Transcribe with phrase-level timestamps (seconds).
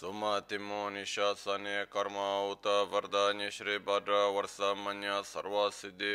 [0.00, 2.14] सुमतिमो निशासने कर्म
[2.50, 6.12] उत वरदान्य श्री भद्र वर्ष मन्य सर्व सिद्धि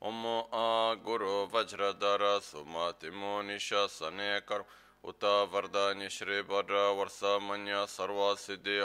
[0.00, 0.20] ओम
[0.54, 4.64] आ गुरु वज्रधर सुमतिमो निशासने कर्म
[5.04, 8.78] उत वरदान्य श्री भद्र वर्ष मन्य सर्व सिद्धि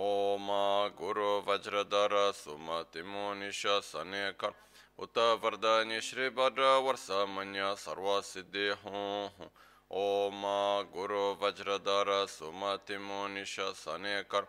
[0.00, 0.48] ओम
[0.98, 8.68] गुरु वज्रधर सुमतिमो निशासने कर्म उत वरदान्य श्री भद्र वर्ष मन्य सर्व सिद्धि
[9.96, 10.44] اوم
[10.94, 14.42] گرو وجردار سمتیمو نشا سنے کر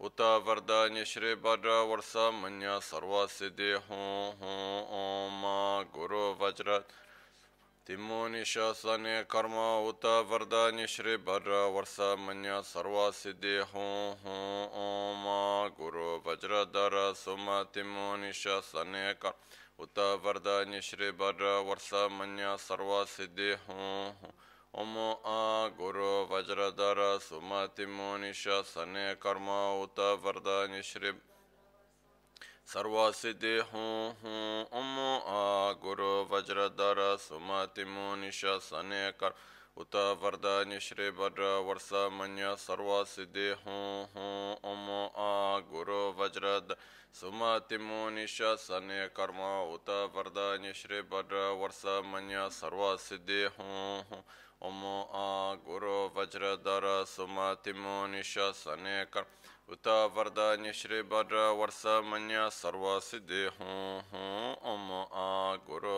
[0.00, 5.42] اتا وردا نشر بر ورسا منیا سروا سدے ہوں ہوں اوم
[5.94, 6.84] گرو وجرد
[7.86, 15.26] تیمو نشا سنے کرما اتا وردا نشر بر ورسا منیا سروا سدے ہوں ہوں اوم
[15.78, 16.92] گرو وجردار
[17.24, 19.34] سمتیمو نشا سنے کر
[19.82, 24.32] اتا وردا نشر بر ورسا منیا سروا سدے ہوں ہوں
[24.73, 29.47] ओम आ गुरु वज्रधर सुमतिमो निशासने कर्म
[29.83, 31.11] उत वरदान्य श्री
[32.67, 34.95] सर्व सिद्धि हूँ हूँ ओम
[35.29, 39.45] आ गुरु वज्रधर सुमतिमो निशासने कर्म
[39.77, 44.85] उत वरदान्य श्री भद्र वर्ष मन्य सर्व सिद्धि हूँ हूँ ओम
[45.17, 46.75] आ गुरु वज्रध
[47.15, 49.39] सुमतिमो निशासने कर्म
[49.73, 54.23] उत वरदान्य श्री भद्र वर्ष मन्य सर्व सिद्धि हूँ हूँ
[54.62, 54.82] ओम
[55.12, 64.02] आ गुरु वज्रधर सुमतिमो निशासने कर्म उत वरदान्य श्री भद्र वर्ष मन्य सर्व सिद्धि हूँ
[64.10, 65.96] हूँ। ओम आ गुरु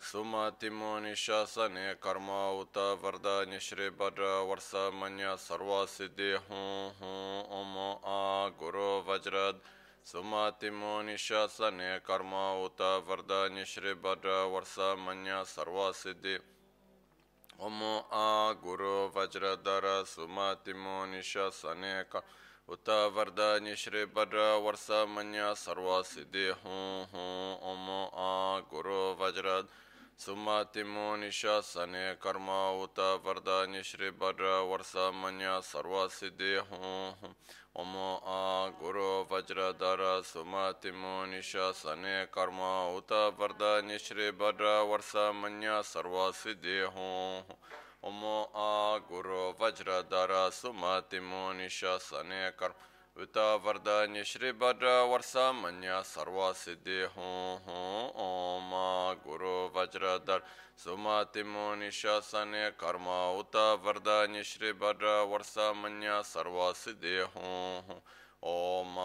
[0.00, 8.48] सुमतिमो निशासने कर्म उत वरदान्य श्री भद्र वर्ष मन्य सर्व सिद्धि हूँ हूँ। ओम आ
[8.58, 9.60] गुरु वज्रद
[10.06, 14.74] सुमतिमो निशासने कर्म उत वरदान्य श्री भद्र वर्ष
[15.06, 16.36] मन्य सर्व सिद्धि
[17.54, 19.84] ओम आ गुरु वज्रधर
[20.76, 22.16] मोनिश सनेक
[22.68, 27.86] उत वरदान्य श्री भद्र वर्ष मन सर्व सिद्धि हूँ हूँ ओम
[28.18, 28.98] आ गुरु
[30.18, 37.32] سم تم نشا سنے کرما اوتا بردا نی بر ورسا منیا سروا سدے ہوں
[37.76, 40.00] ہوم آ گرو وجر در
[40.32, 47.42] سم تم نشا سنے کرما اوتا بردا نی بر ورسا منیا سروا سدے ہوں
[48.02, 55.32] ہوم آ گرو وجر در سم تم نشا سنے کرما उत वरदान्य श्री भद्र वर्ष
[55.54, 58.70] मन्य सर्व सिद्धि हूँ हूँ, ओम
[59.22, 60.42] गुरु वज्रधर
[60.76, 63.06] सुमतिमो निशासने कर्म
[63.38, 68.00] उत वरदान्य श्री भद्र वर्ष मन्य सर्व सिद्धि हूँ हूँ,
[68.44, 68.96] ओम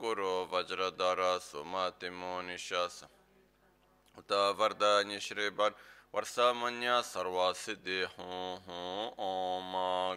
[0.00, 3.02] गुरु वज्रधर सुमतिमो निशास
[4.16, 5.74] उत वरदान्य श्री भद्र
[6.14, 9.72] वर्ष मन्य सर्व सिद्धि हूँ हूँ, ओम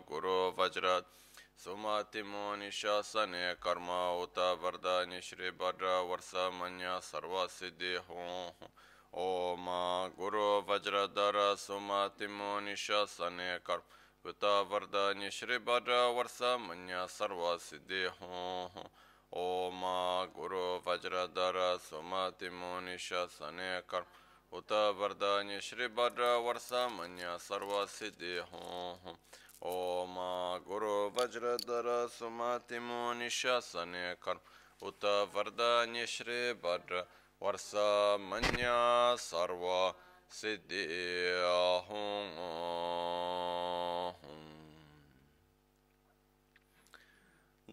[0.10, 1.20] गुरु वज्रध
[1.62, 3.90] सुमतिमो निशासने कर्म
[4.22, 8.70] उत वरदान्य श्री भद्र वर्ष मन्य सर्व सिद्धि हूँ
[9.22, 9.68] ओम
[10.18, 13.86] गुरु वज्रधर सुमतिमो निशासने कर्म
[14.26, 18.88] उत वरदान्य श्री भद्र वर्ष मन्य सर्व सिद्धि हूँ
[19.34, 19.82] ओम
[20.36, 29.16] गुरु वज्रधर सुमतिमो निशासने कर्म उत वरदान्य श्री भद्र वर्ष मन्य सर्व सिद्धि हूँ।
[29.63, 30.15] ओम
[30.69, 35.05] गुरु वज्रधर सुमतिमो निशासने कर्म उत
[35.35, 37.05] वरदान्य श्री भद्र
[37.43, 37.71] वर्ष
[38.31, 38.73] मन्य
[39.21, 39.67] सर्व
[40.41, 40.85] सिद्धि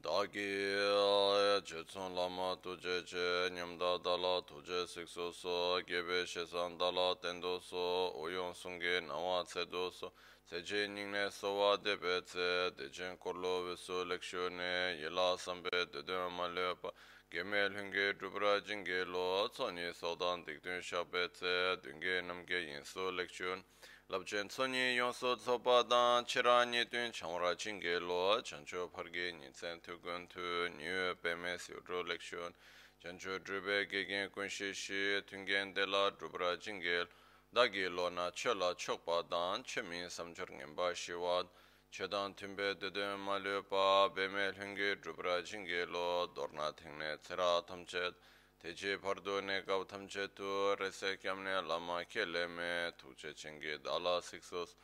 [0.04, 8.14] Dagi Chetsun Lama Tuje Che Nyamda Dala Tuje Sikso So Gebe Shesan Dala Tendo So
[8.20, 10.12] Oyon Sungi Nawa Tsedo So
[10.51, 16.29] Seje ningne sowa de petse, de jen korlo ve so lekshone, yela sambe de de
[16.31, 16.91] male pa,
[17.31, 23.63] gemel hünge dubra jinge lo, tsoni sodan dikdün şabetse, dünge namge yin so lekshon,
[24.11, 30.73] labchen tsoni yon so tsopadan, çirani dün çamura jinge lo, chancho parge nitsen tügün tü,
[30.79, 32.55] nyu pemes yudro lekshon,
[33.03, 38.75] chancho drube gegen kunşishi, tüngen de la dubra jinge lo, dagi lo na che la
[38.75, 41.49] chokpa dan che min samchur ngenpa shiwad,
[41.91, 47.19] che dan timbe dede ma le pa be me lhenge drupra jinge lo dorna tingne
[47.23, 48.15] tsera tamchet,
[48.61, 54.21] teche pardo ne gav tamchet tu rese kyamne lama ke le me tukche chingi dala
[54.21, 54.75] siksos,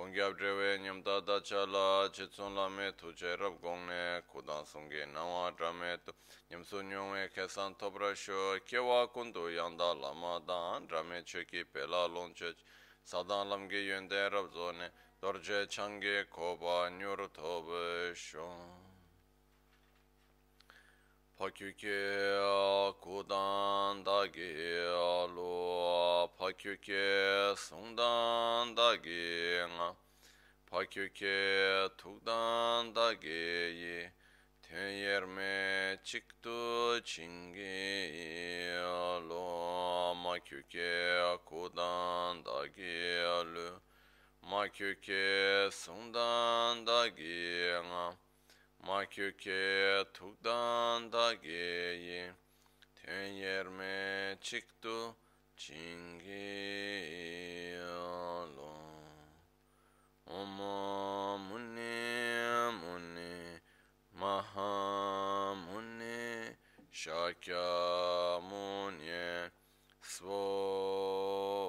[0.00, 5.98] Pongyab drewe nyamda dacha la chitsun lame tu che rab gongne kudan sungi nawa drame
[6.02, 6.10] tu
[6.48, 12.54] nyamsu nyongwe kesan topra sho kewa kundu yanda lama dan drame cheki pela lonche
[13.04, 18.89] sadan lamge yönde rab zone dorje change koba nyur tobe shon.
[21.40, 22.00] Pakyuke
[23.00, 24.52] kudan dagi
[25.34, 29.88] lo pakyuke sungdan dagi nga
[30.70, 33.98] pakyuke tukdan dagi yi
[34.60, 37.88] ten yerme chiktu chingi
[39.24, 40.92] lo makyuke
[41.48, 43.00] kudan dagi
[43.54, 43.80] lu
[44.44, 48.29] ma kyu ke sungdan da ge nga
[48.86, 52.22] ma kyu ke tukdan da ge yi
[52.96, 55.14] ten yer me chiktu
[55.56, 56.48] chingi
[58.56, 58.72] lo
[60.38, 60.56] om
[61.48, 61.96] muni
[62.80, 63.60] muni
[64.20, 66.56] maha muni
[67.00, 67.68] shakya
[68.48, 69.50] muni
[70.12, 71.59] svoha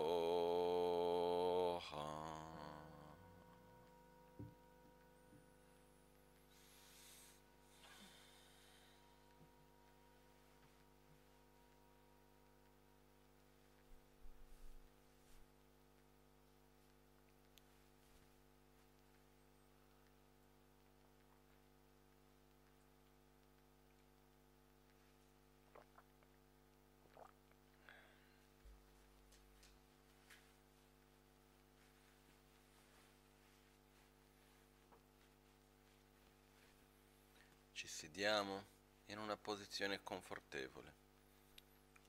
[37.82, 38.64] Ci sediamo
[39.06, 40.94] in una posizione confortevole,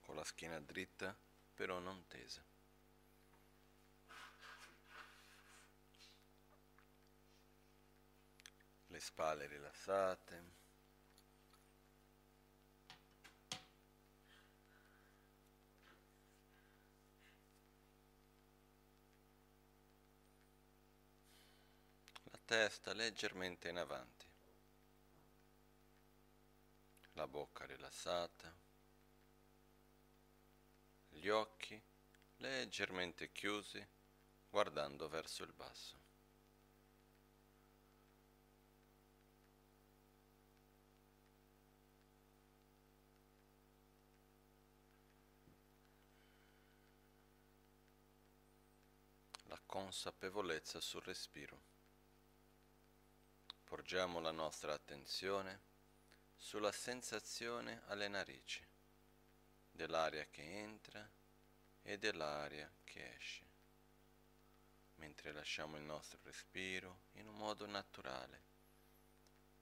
[0.03, 1.17] con la schiena dritta
[1.55, 2.45] però non tesa.
[8.89, 10.43] Le spalle rilassate.
[22.25, 24.32] La testa leggermente in avanti
[27.15, 28.53] la bocca rilassata,
[31.09, 31.81] gli occhi
[32.39, 33.87] leggermente chiusi
[34.49, 36.01] guardando verso il basso.
[49.45, 51.71] La consapevolezza sul respiro.
[53.65, 55.72] Porgiamo la nostra attenzione
[56.43, 58.67] sulla sensazione alle narici
[59.71, 61.09] dell'aria che entra
[61.83, 63.45] e dell'aria che esce,
[64.97, 68.41] mentre lasciamo il nostro respiro in un modo naturale,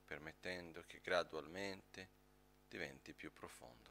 [0.06, 2.08] permettendo che gradualmente
[2.66, 3.89] diventi più profondo.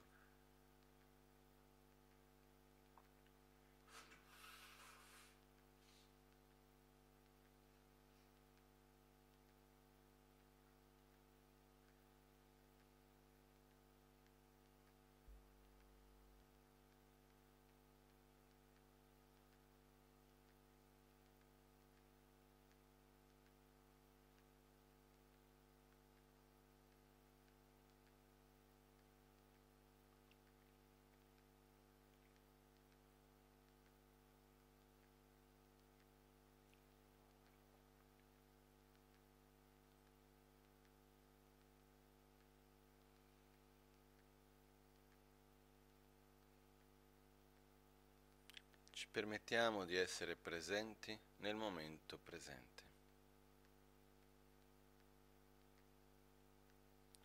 [49.00, 52.84] Ci permettiamo di essere presenti nel momento presente.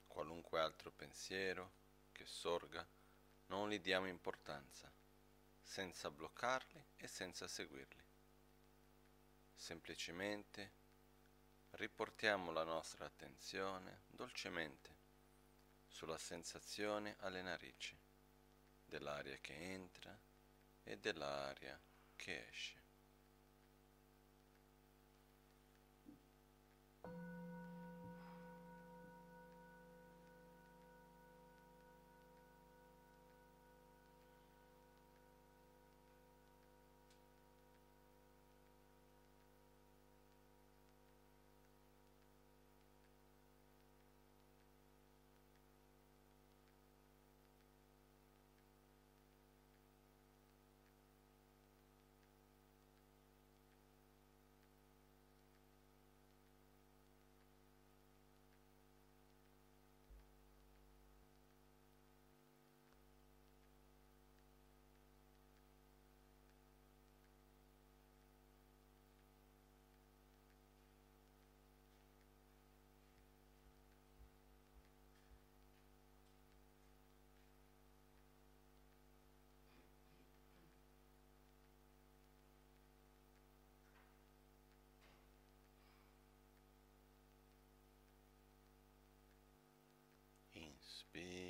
[0.06, 1.72] Qualunque altro pensiero
[2.12, 2.86] che sorga,
[3.46, 4.88] non gli diamo importanza,
[5.64, 8.04] senza bloccarli e senza seguirli.
[9.56, 10.70] Semplicemente
[11.70, 14.94] riportiamo la nostra attenzione dolcemente
[15.88, 17.98] sulla sensazione alle narici
[18.86, 20.16] dell'aria che entra
[20.84, 21.78] e dell'aria
[22.16, 22.82] che esce.
[91.14, 91.43] be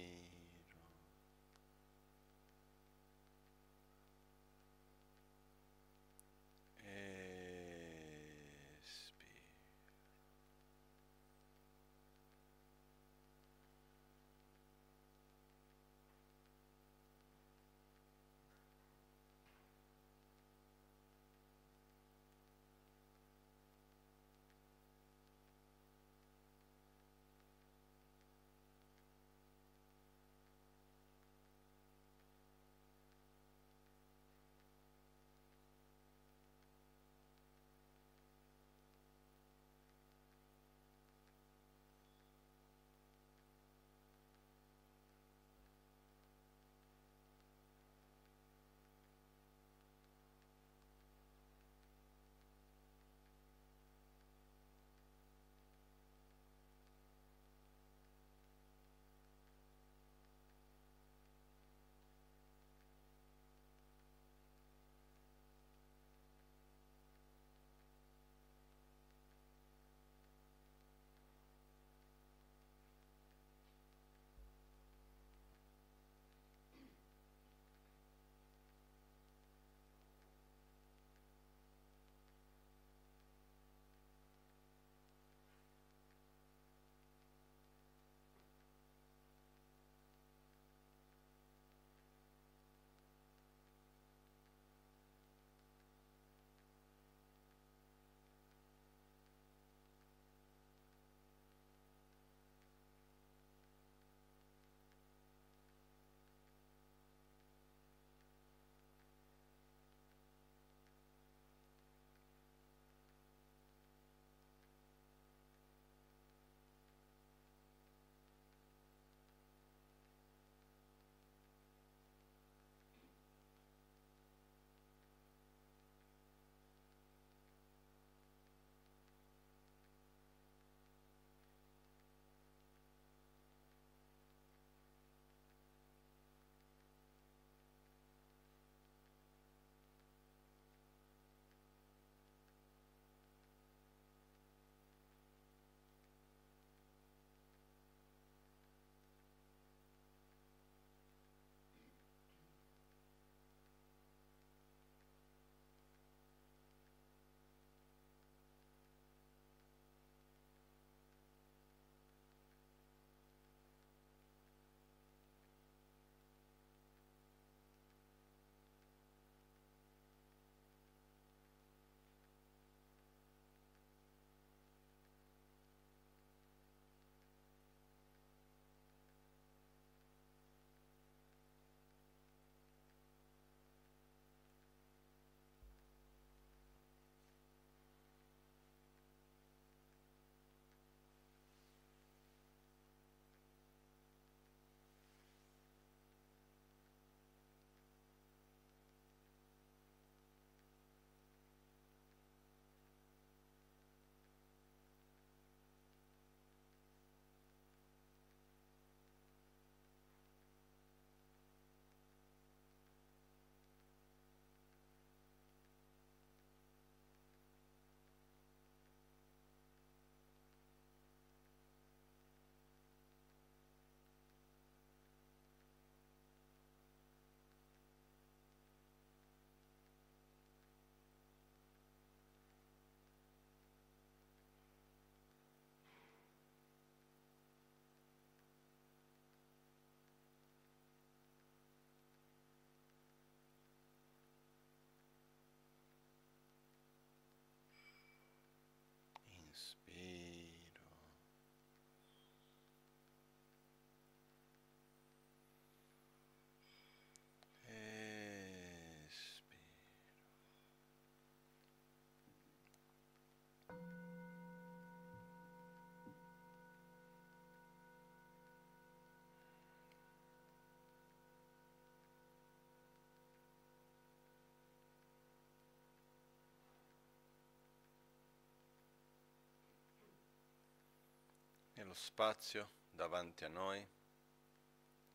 [281.94, 283.88] nello spazio davanti a noi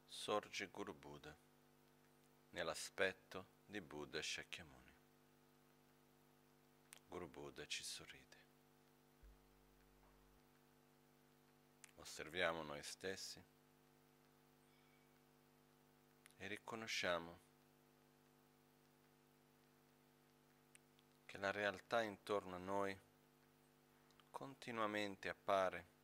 [0.07, 1.37] sorge Guru Buddha
[2.51, 4.97] nell'aspetto di Buddha Shakyamuni.
[7.05, 8.37] Guru Buddha ci sorride.
[11.95, 13.43] Osserviamo noi stessi
[16.37, 17.41] e riconosciamo
[21.25, 22.97] che la realtà intorno a noi
[24.29, 25.97] continuamente appare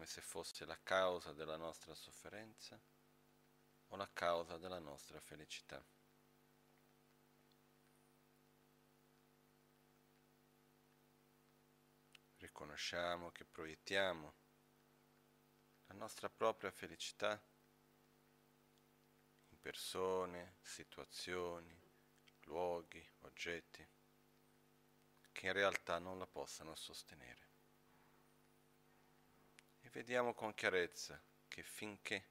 [0.00, 2.80] come se fosse la causa della nostra sofferenza
[3.88, 5.84] o la causa della nostra felicità.
[12.38, 14.34] Riconosciamo che proiettiamo
[15.88, 17.38] la nostra propria felicità
[19.50, 21.78] in persone, situazioni,
[22.44, 23.86] luoghi, oggetti
[25.30, 27.49] che in realtà non la possano sostenere.
[29.92, 32.24] Vediamo con chiarezza che finché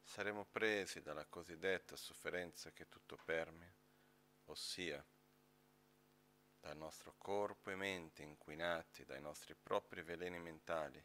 [0.00, 3.74] saremo presi dalla cosiddetta sofferenza che tutto permea,
[4.44, 5.04] ossia
[6.60, 11.04] dal nostro corpo e mente inquinati dai nostri propri veleni mentali,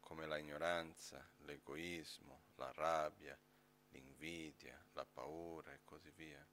[0.00, 3.38] come la ignoranza, l'egoismo, la rabbia,
[3.88, 6.48] l'invidia, la paura e così via,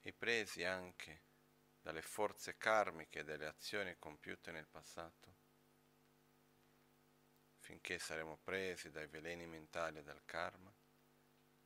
[0.00, 1.20] e presi anche
[1.82, 5.33] dalle forze karmiche delle azioni compiute nel passato,
[7.74, 10.72] finché saremo presi dai veleni mentali del karma,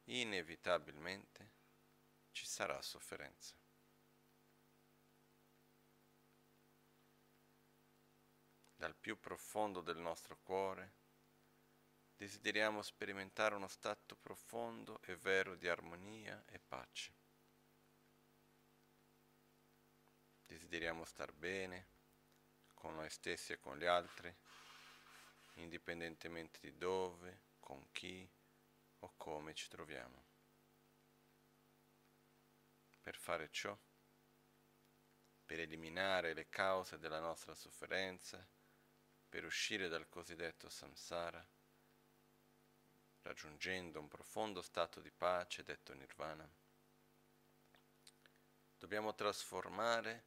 [0.05, 1.51] inevitabilmente
[2.31, 3.55] ci sarà sofferenza.
[8.75, 10.95] Dal più profondo del nostro cuore
[12.17, 17.13] desideriamo sperimentare uno stato profondo e vero di armonia e pace.
[20.47, 21.87] Desideriamo star bene
[22.73, 24.35] con noi stessi e con gli altri
[25.63, 28.29] indipendentemente di dove, con chi
[29.01, 30.25] o come ci troviamo.
[33.01, 33.77] Per fare ciò,
[35.45, 38.47] per eliminare le cause della nostra sofferenza,
[39.29, 41.47] per uscire dal cosiddetto samsara,
[43.23, 46.49] raggiungendo un profondo stato di pace detto nirvana,
[48.79, 50.27] dobbiamo trasformare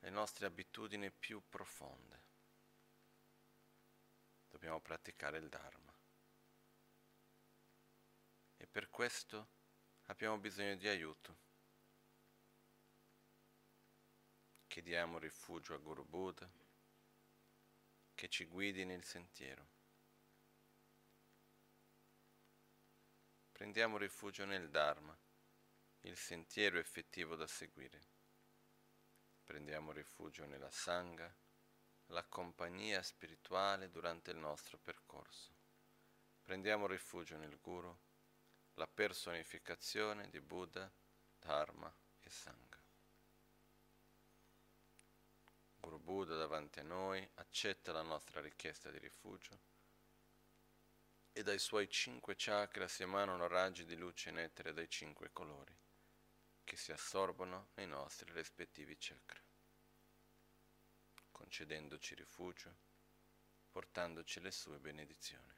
[0.00, 2.29] le nostre abitudini più profonde
[4.50, 5.94] dobbiamo praticare il Dharma.
[8.56, 9.48] E per questo
[10.06, 11.38] abbiamo bisogno di aiuto.
[14.66, 16.50] Chiediamo rifugio a Guru Buddha
[18.14, 19.66] che ci guidi nel sentiero.
[23.50, 25.18] Prendiamo rifugio nel Dharma,
[26.00, 28.00] il sentiero effettivo da seguire.
[29.44, 31.34] Prendiamo rifugio nella Sangha,
[32.10, 35.54] la compagnia spirituale durante il nostro percorso.
[36.42, 37.96] Prendiamo rifugio nel Guru,
[38.74, 40.90] la personificazione di Buddha,
[41.38, 42.82] Dharma e Sangha.
[45.76, 49.58] Guru Buddha davanti a noi accetta la nostra richiesta di rifugio
[51.32, 55.74] e dai suoi cinque chakra si emanano raggi di luce nettere dai cinque colori
[56.64, 59.40] che si assorbono nei nostri rispettivi chakra
[61.40, 62.76] concedendoci rifugio,
[63.70, 65.54] portandoci le sue benedizioni.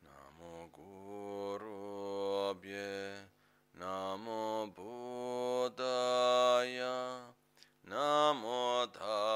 [0.00, 3.32] Namo Guru Abhye,
[3.70, 6.14] Namo Buddhaya,
[7.80, 9.35] Namo Dharmaya,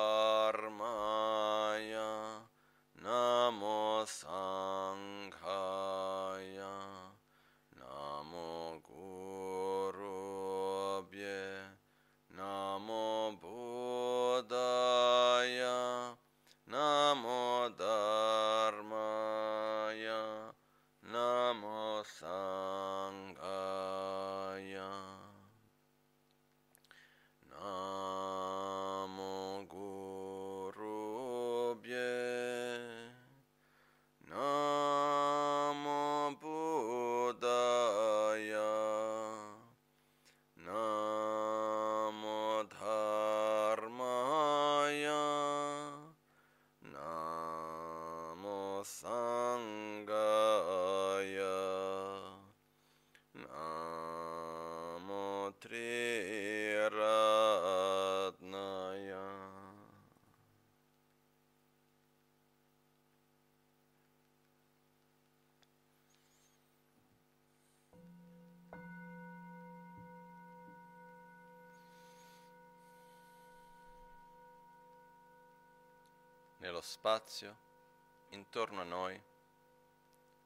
[76.90, 79.22] spazio, intorno a noi,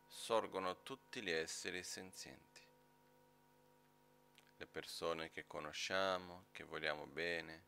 [0.07, 2.61] sorgono tutti gli esseri senzienti,
[4.57, 7.65] le persone che conosciamo, che vogliamo bene,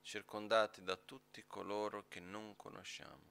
[0.00, 3.30] circondati da tutti coloro che non conosciamo.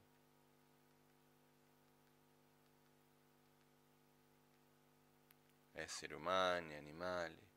[5.72, 7.52] Esseri umani, animali,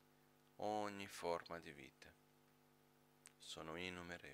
[0.55, 2.11] ogni forma di vita.
[3.37, 4.24] Sono innumerevoli.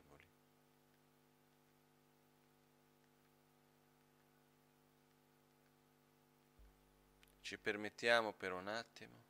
[7.62, 9.24] Permettiamo per un attimo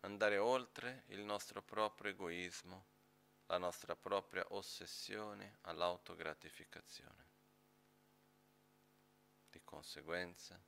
[0.00, 2.86] andare oltre il nostro proprio egoismo
[3.46, 7.28] la nostra propria ossessione all'autogratificazione.
[9.50, 10.60] Di conseguenza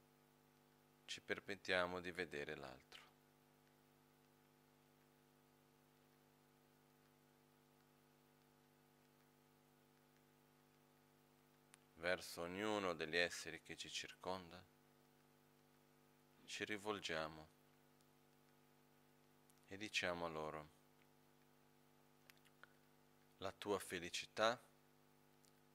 [1.05, 3.01] ci permettiamo di vedere l'altro.
[11.95, 14.61] Verso ognuno degli esseri che ci circonda
[16.53, 17.49] ci rivolgiamo
[19.69, 20.71] e diciamo loro
[23.39, 24.63] la tua felicità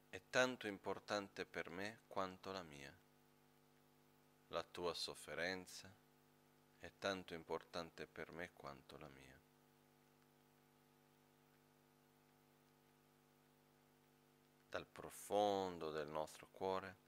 [0.07, 2.95] è tanto importante per me quanto la mia.
[4.49, 5.91] La tua sofferenza
[6.77, 9.41] è tanto importante per me quanto la mia.
[14.69, 17.06] Dal profondo del nostro cuore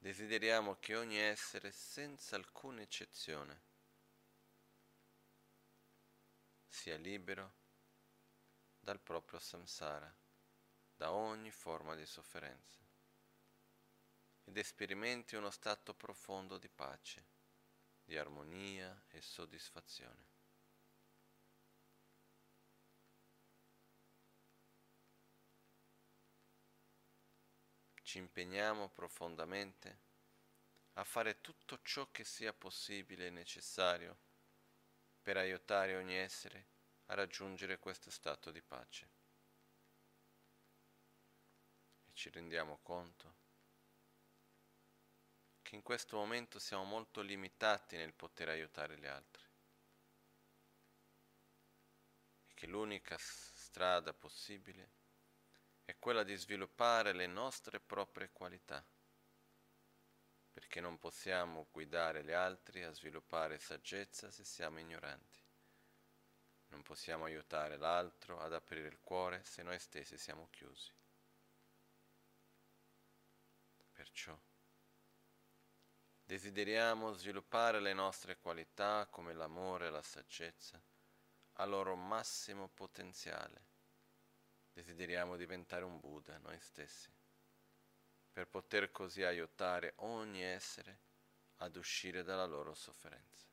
[0.00, 3.60] desideriamo che ogni essere, senza alcuna eccezione,
[6.66, 7.52] sia libero
[8.78, 10.12] dal proprio samsara,
[10.96, 12.78] da ogni forma di sofferenza,
[14.44, 17.26] ed esperimenti uno stato profondo di pace,
[18.02, 20.29] di armonia e soddisfazione.
[28.10, 29.98] Ci impegniamo profondamente
[30.94, 34.18] a fare tutto ciò che sia possibile e necessario
[35.22, 36.66] per aiutare ogni essere
[37.06, 39.10] a raggiungere questo stato di pace.
[42.06, 43.34] E ci rendiamo conto
[45.62, 49.44] che in questo momento siamo molto limitati nel poter aiutare gli altri
[52.48, 54.98] e che l'unica strada possibile
[55.90, 58.84] è quella di sviluppare le nostre proprie qualità,
[60.52, 65.38] perché non possiamo guidare gli altri a sviluppare saggezza se siamo ignoranti.
[66.68, 70.92] Non possiamo aiutare l'altro ad aprire il cuore se noi stessi siamo chiusi.
[73.90, 74.38] Perciò
[76.22, 80.80] desideriamo sviluppare le nostre qualità come l'amore e la saggezza
[81.54, 83.69] al loro massimo potenziale.
[84.72, 87.10] Desideriamo diventare un Buddha noi stessi,
[88.32, 91.00] per poter così aiutare ogni essere
[91.56, 93.48] ad uscire dalla loro sofferenza.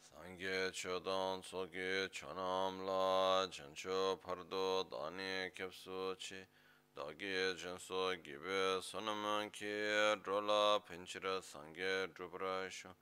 [0.00, 6.46] Sangye chodon soge chonam la chancho pardo dani kyapsu chi
[6.92, 12.96] dagi jinso gibe sonam ki drola pinchira sangye drubrasho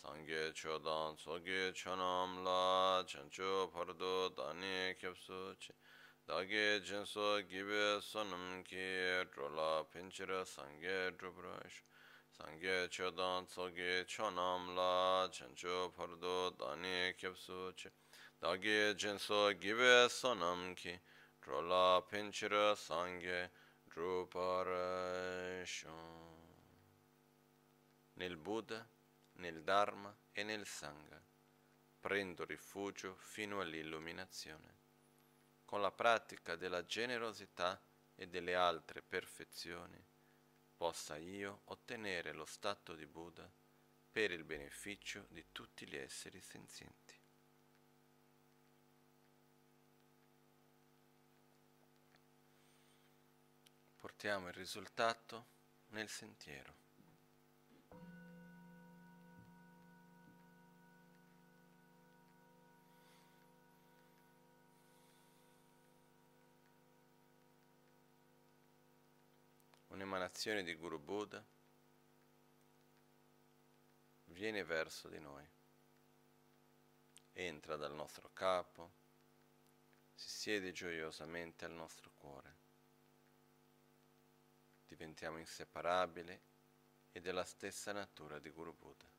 [0.00, 2.62] sāṅgē chōdāṅ sōgē chōnāṁ lā
[3.10, 5.74] chāñchō pārdō dāni kyabsō chē
[6.30, 8.86] dāgē jīnsō gībē sōnam kī
[9.34, 11.74] trōlā piñchirā sāṅgē trūprāṣ
[12.38, 14.94] sāṅgē chōdāṅ sōgē chōnāṁ lā
[15.38, 17.92] chāñchō pārdō dāni kyabsō chē
[18.46, 20.96] dāgē jīnsō gībē sōnam kī
[21.44, 23.40] trōlā piñchirā sāṅgē
[23.94, 25.76] trūprāṣ
[28.16, 28.93] Nel Buddha
[29.34, 31.22] nel Dharma e nel Sangha
[32.00, 34.82] prendo rifugio fino all'illuminazione
[35.64, 37.80] con la pratica della generosità
[38.14, 40.00] e delle altre perfezioni
[40.76, 43.50] possa io ottenere lo stato di Buddha
[44.12, 47.18] per il beneficio di tutti gli esseri senzienti.
[53.96, 55.46] Portiamo il risultato
[55.88, 56.83] nel sentiero.
[69.94, 71.42] Un'emanazione di Guru Buddha
[74.26, 75.48] viene verso di noi,
[77.32, 78.90] entra dal nostro capo,
[80.14, 82.62] si siede gioiosamente al nostro cuore.
[84.88, 86.40] Diventiamo inseparabili
[87.12, 89.12] e della stessa natura di Guru Buddha.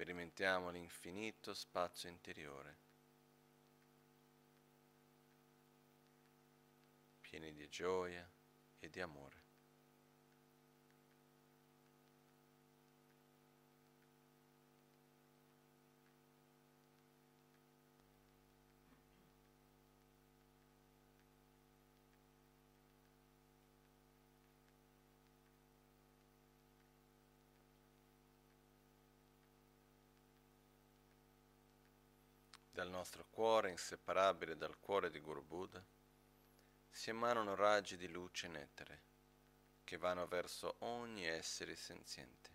[0.00, 2.89] sperimentiamo l'infinito spazio interiore,
[7.30, 8.28] pieni di gioia
[8.80, 9.38] e di amore.
[32.72, 35.84] dal nostro cuore, inseparabile dal cuore di Guru Buddha,
[36.90, 39.08] si emanano raggi di luce nettere
[39.84, 42.50] che vanno verso ogni essere senziente,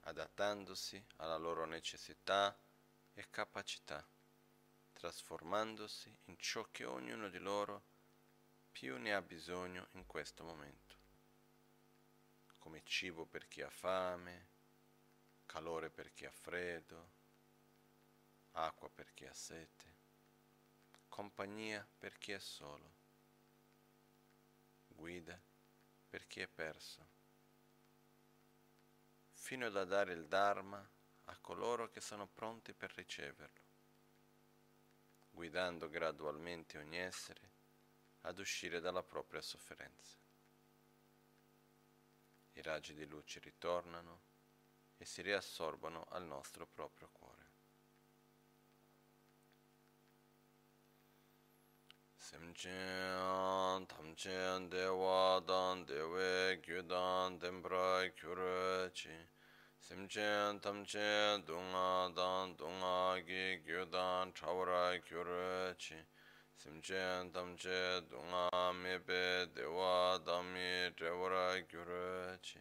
[0.00, 2.56] adattandosi alla loro necessità
[3.14, 4.06] e capacità,
[4.92, 7.82] trasformandosi in ciò che ognuno di loro
[8.72, 10.96] più ne ha bisogno in questo momento,
[12.58, 14.46] come cibo per chi ha fame,
[15.46, 17.10] calore per chi ha freddo,
[18.52, 19.97] acqua per chi ha sete,
[21.18, 22.92] compagnia per chi è solo,
[24.86, 25.36] guida
[26.08, 27.04] per chi è perso,
[29.32, 30.78] fino da dare il Dharma
[31.24, 33.64] a coloro che sono pronti per riceverlo,
[35.32, 37.50] guidando gradualmente ogni essere
[38.20, 40.16] ad uscire dalla propria sofferenza.
[42.52, 44.20] I raggi di luce ritornano
[44.96, 47.37] e si riassorbono al nostro proprio cuore.
[52.28, 59.16] semchen tamchen dewa dan dewe gyudan dembra kyurachi
[59.80, 65.96] semchen tamchen dunga dan dunga gi gyudan chawra kyurachi
[66.54, 72.60] semchen tamche dunga mebe dewa dami chawra kyurachi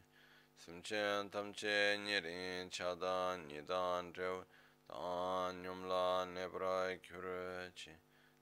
[0.57, 4.43] Simchen, tamche nyerin chadan nidan chew
[4.89, 7.91] dan nyumla nebra kyurachi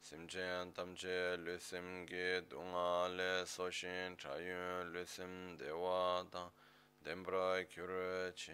[0.05, 6.51] simchen tamche lusim ge dunga le soshin chayun lusim dewa dang
[7.03, 8.53] dembra kyuru chi.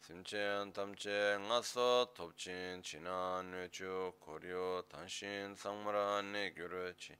[0.00, 7.16] Simchen tamche ngaso topchin china nuchu koryo tanshin sangmara ne kyuru chi.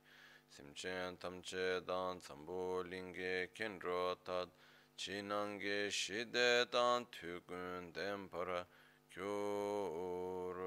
[0.48, 4.50] Simchen tamche dan tsambu linge kendro tad
[4.96, 8.64] chinange shide dan tukun dembra
[9.10, 10.62] kyuru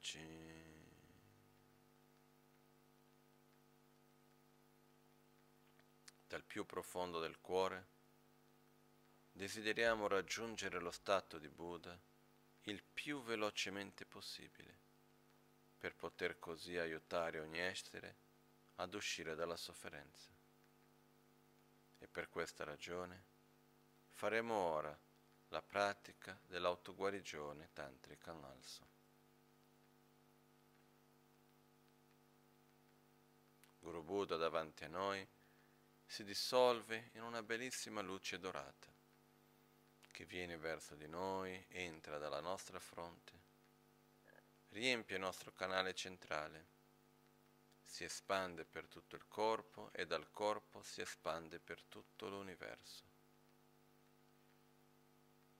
[0.00, 0.41] chi.
[6.52, 7.86] Più profondo del cuore
[9.32, 11.98] desideriamo raggiungere lo stato di Buddha
[12.64, 14.76] il più velocemente possibile
[15.78, 18.16] per poter così aiutare ogni essere
[18.76, 20.28] ad uscire dalla sofferenza.
[22.00, 23.24] E per questa ragione
[24.10, 24.94] Faremo ora
[25.48, 28.86] la pratica dell'autoguarigione tantrica analso.
[33.78, 35.26] Guru Buddha davanti a noi
[36.12, 38.92] si dissolve in una bellissima luce dorata
[40.10, 43.32] che viene verso di noi, entra dalla nostra fronte,
[44.68, 46.66] riempie il nostro canale centrale,
[47.82, 53.08] si espande per tutto il corpo e dal corpo si espande per tutto l'universo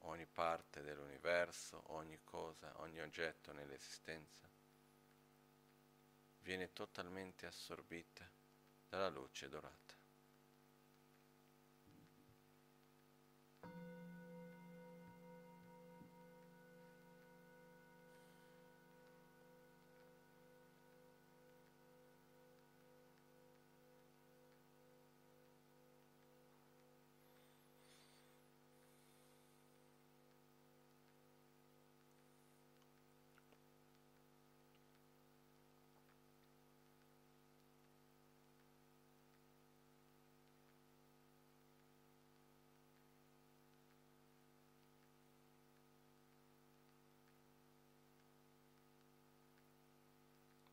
[0.04, 4.46] ogni parte dell'universo, ogni cosa, ogni oggetto nell'esistenza
[6.40, 8.28] viene totalmente assorbita
[8.88, 9.81] dalla luce dorata.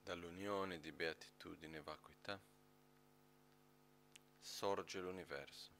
[0.10, 2.42] Dall'unione di beatitudine e vacuità,
[4.40, 5.72] sorge l'universo.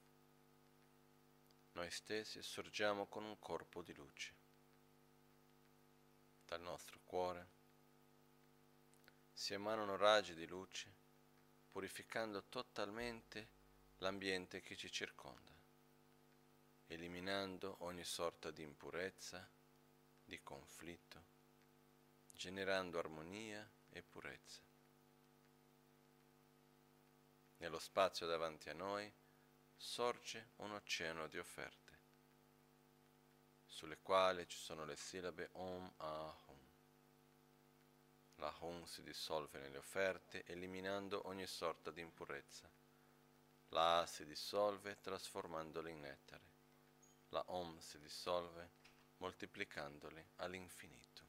[1.72, 4.34] Noi stessi sorgiamo con un corpo di luce.
[6.46, 7.48] Dal nostro cuore
[9.34, 10.94] si emanano raggi di luce,
[11.72, 13.48] purificando totalmente
[13.98, 15.52] l'ambiente che ci circonda,
[16.86, 19.50] eliminando ogni sorta di impurezza,
[20.24, 21.24] di conflitto,
[22.32, 23.68] generando armonia
[24.00, 24.62] e purezza.
[27.58, 29.12] Nello spazio davanti a noi
[29.76, 31.88] sorge un oceano di offerte.
[33.80, 36.60] sulle quali ci sono le sillabe Om Ahum.
[38.36, 42.70] La Hum si dissolve nelle offerte eliminando ogni sorta di impurezza.
[43.70, 46.44] La A si dissolve trasformandole in nettare.
[47.30, 48.72] La Om si dissolve
[49.18, 51.29] moltiplicandoli all'infinito.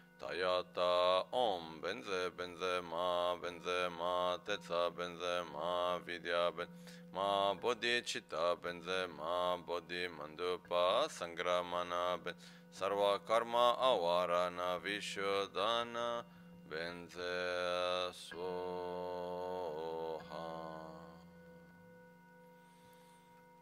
[0.21, 6.67] tayata om benze benze ma benze ma tetsa benze ma vidya ben
[7.11, 12.35] ma bodhi chitta benze ma bodhi mandupa sangramana ben
[12.71, 16.23] sarva karma avarana vishodana
[16.69, 19.50] benze soha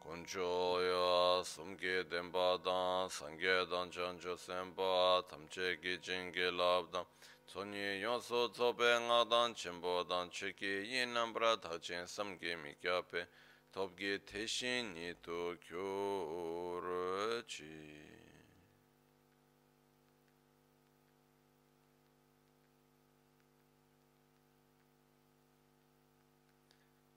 [0.10, 7.06] kuncho ya sumge denpa dan sangye dan chancho senpa tamche ki jingi labdan
[7.45, 13.28] tsonyi yonso tsope nga dan chenpo dan cheki yin nambra tachin samge mikya pe
[13.72, 18.08] topge teshin nito kyo ruchi.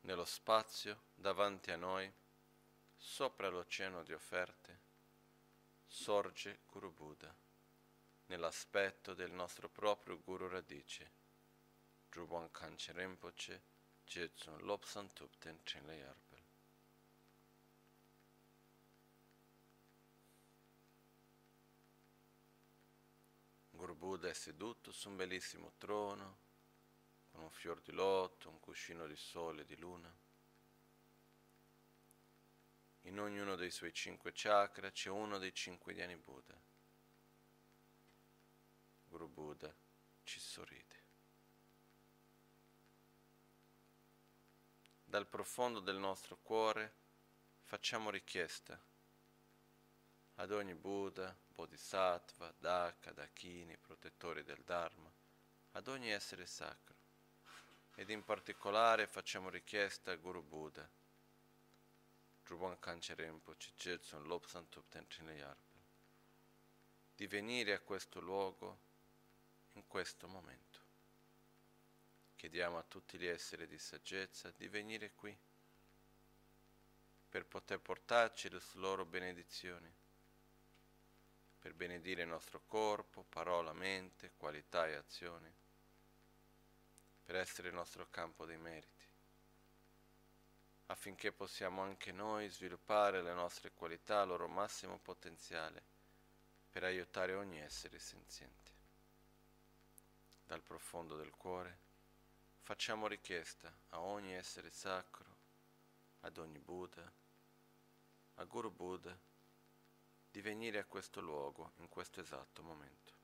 [0.03, 2.13] Nello spazio davanti a noi
[3.03, 4.81] sopra l'oceano di offerte,
[5.89, 7.35] sorge Guru Buddha,
[8.27, 11.11] nell'aspetto del nostro proprio Guru Radice,
[12.09, 13.61] Drubon Kanche Rinpoche,
[14.07, 16.43] Jetsun Lobsan Tupten Chenle Yarpel.
[23.71, 26.39] Guru Buddha è seduto su un bellissimo trono,
[27.33, 30.22] con un fior di lotto, un cuscino di sole e di luna.
[33.03, 36.61] In ognuno dei suoi cinque chakra c'è uno dei cinque Dhyani Buddha.
[39.05, 39.75] Guru Buddha
[40.23, 41.01] ci sorride.
[45.05, 46.95] Dal profondo del nostro cuore
[47.65, 48.81] facciamo richiesta
[50.37, 55.13] ad ogni Buddha, Bodhisattva, Daka, Dakini, protettori del Dharma,
[55.73, 56.97] ad ogni essere sacro.
[57.95, 60.89] Ed in particolare facciamo richiesta a Guru Buddha,
[62.45, 65.79] Drubon Kanche Rinpoche, Jetsun Lobsan Tupten Yarpa,
[67.15, 68.79] di venire a questo luogo
[69.73, 70.81] in questo momento.
[72.37, 75.37] Chiediamo a tutti gli esseri di saggezza di venire qui
[77.29, 79.91] per poter portarci le loro benedizioni,
[81.61, 85.51] per benedire il nostro corpo, parola, mente, qualità e azioni,
[87.23, 89.12] per essere il nostro campo dei meriti
[90.93, 95.83] affinché possiamo anche noi sviluppare le nostre qualità al loro massimo potenziale
[96.71, 98.71] per aiutare ogni essere senziente.
[100.45, 101.79] Dal profondo del cuore
[102.61, 105.25] facciamo richiesta a ogni essere sacro,
[106.21, 107.11] ad ogni Buddha,
[108.35, 109.19] a Guru Buddha,
[110.31, 113.22] di venire a questo luogo in questo esatto momento.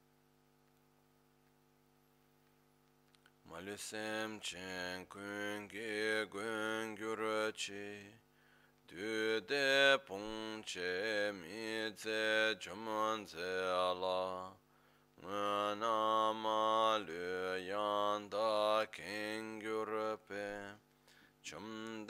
[3.50, 8.12] Malisem chen kun ge gun gyur chi
[8.86, 13.52] du de pong che mi ze juman ze
[13.88, 14.52] ala.
[15.22, 20.74] Na ma lu yan da ken gyur pe
[21.42, 22.06] chum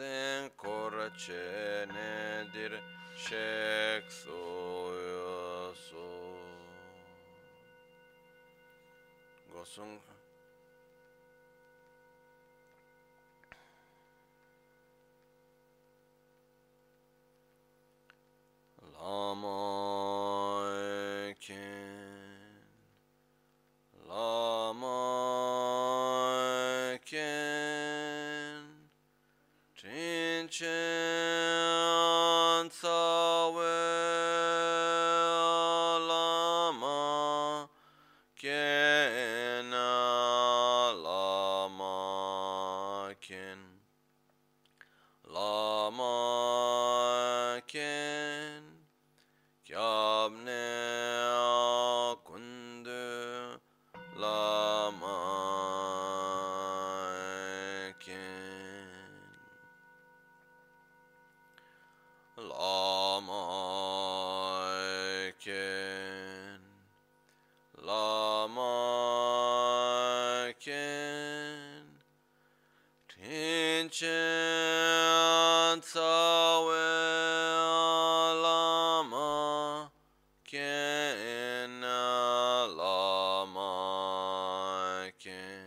[0.56, 2.18] kor che ne
[3.16, 6.06] shek so so
[9.52, 9.98] gosung
[19.08, 19.87] Lama
[85.28, 85.57] weekend.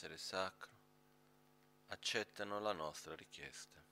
[0.00, 0.70] Essere sacro
[1.88, 3.84] accettano la nostra richiesta.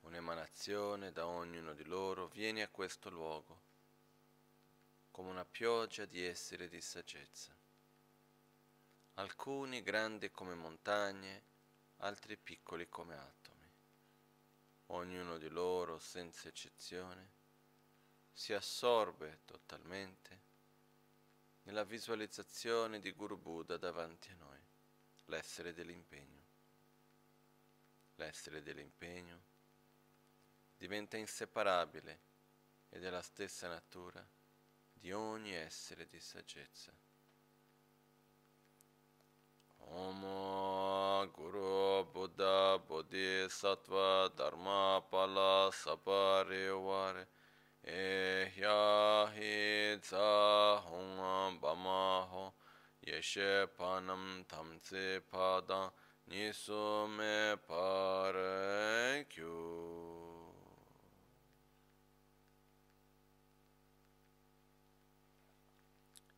[0.00, 3.62] Un'emanazione da ognuno di loro viene a questo luogo
[5.12, 7.54] come una pioggia di esseri di saggezza.
[9.14, 11.44] Alcuni grandi come montagne,
[11.98, 13.70] altri piccoli come atomi.
[14.86, 17.30] Ognuno di loro, senza eccezione,
[18.32, 20.25] si assorbe totalmente
[21.76, 24.58] nella visualizzazione di Guru Buddha davanti a noi,
[25.26, 26.44] l'essere dell'impegno.
[28.14, 29.42] L'essere dell'impegno
[30.78, 32.20] diventa inseparabile
[32.88, 34.26] e della stessa natura
[34.90, 36.90] di ogni essere di saggezza.
[39.76, 45.70] Om Guru Buddha Bodhisattva Dharma Pala
[47.86, 52.52] Saparivare Ehyahi Tsa Hong Bamaho
[53.06, 55.92] Yeshe Panam Tamtse Pada
[56.28, 59.44] Nisume Parekyu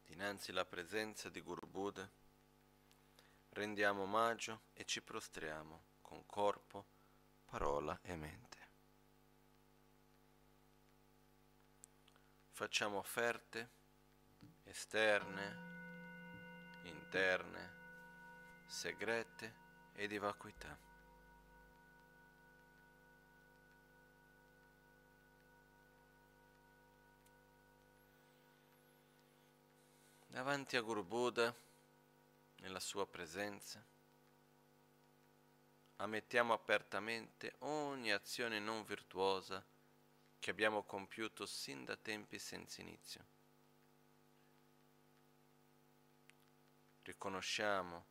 [0.04, 2.08] Dinanzi alla presenza di Guru Buddha
[3.50, 6.84] rendiamo omaggio e ci prostriamo con corpo,
[7.44, 8.47] parola e mente.
[12.58, 13.70] Facciamo offerte
[14.64, 17.72] esterne, interne,
[18.66, 19.54] segrete
[19.94, 20.76] e di vacuità.
[30.26, 31.54] Davanti a Guru Buddha,
[32.56, 33.80] nella sua presenza,
[35.94, 39.64] ammettiamo apertamente ogni azione non virtuosa
[40.38, 43.24] che abbiamo compiuto sin da tempi senza inizio.
[47.02, 48.06] Riconosciamo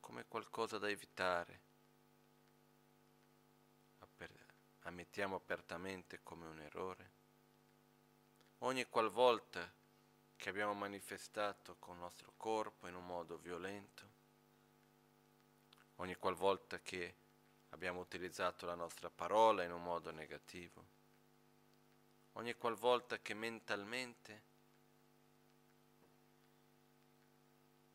[0.00, 1.60] come qualcosa da evitare,
[4.84, 7.10] ammettiamo apertamente come un errore.
[8.58, 9.70] Ogni qualvolta
[10.36, 14.08] che abbiamo manifestato con il nostro corpo in un modo violento,
[15.96, 17.14] ogni qualvolta che
[17.74, 20.84] abbiamo utilizzato la nostra parola in un modo negativo,
[22.34, 24.42] ogni qualvolta che mentalmente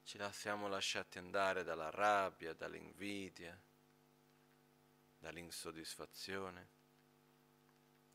[0.03, 3.57] ci siamo lasciati andare dalla rabbia, dall'invidia,
[5.17, 6.67] dall'insoddisfazione,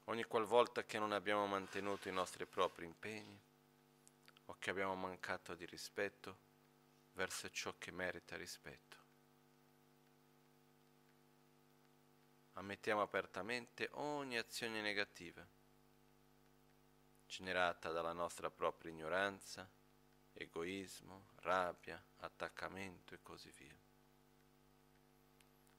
[0.05, 3.41] ogni qualvolta che non abbiamo mantenuto i nostri propri impegni
[4.47, 6.37] o che abbiamo mancato di rispetto
[7.13, 9.04] verso ciò che merita rispetto.
[12.55, 15.47] Ammettiamo apertamente ogni azione negativa
[17.27, 19.69] generata dalla nostra propria ignoranza,
[20.33, 23.77] egoismo, rabbia, attaccamento e così via.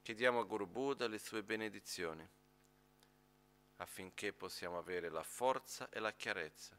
[0.02, 2.28] Chiediamo a Guru Buddha le sue benedizioni
[3.78, 6.78] affinché possiamo avere la forza e la chiarezza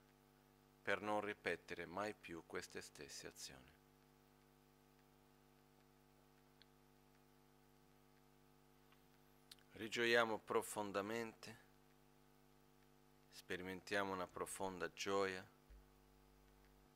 [0.82, 3.76] per non ripetere mai più queste stesse azioni.
[9.77, 11.64] Rigioiamo profondamente,
[13.31, 15.47] sperimentiamo una profonda gioia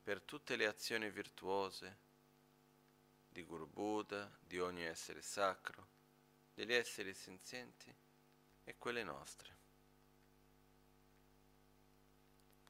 [0.01, 1.97] per tutte le azioni virtuose
[3.29, 5.87] di Guru Buddha, di ogni essere sacro,
[6.55, 7.95] degli esseri senzienti
[8.63, 9.55] e quelle nostre.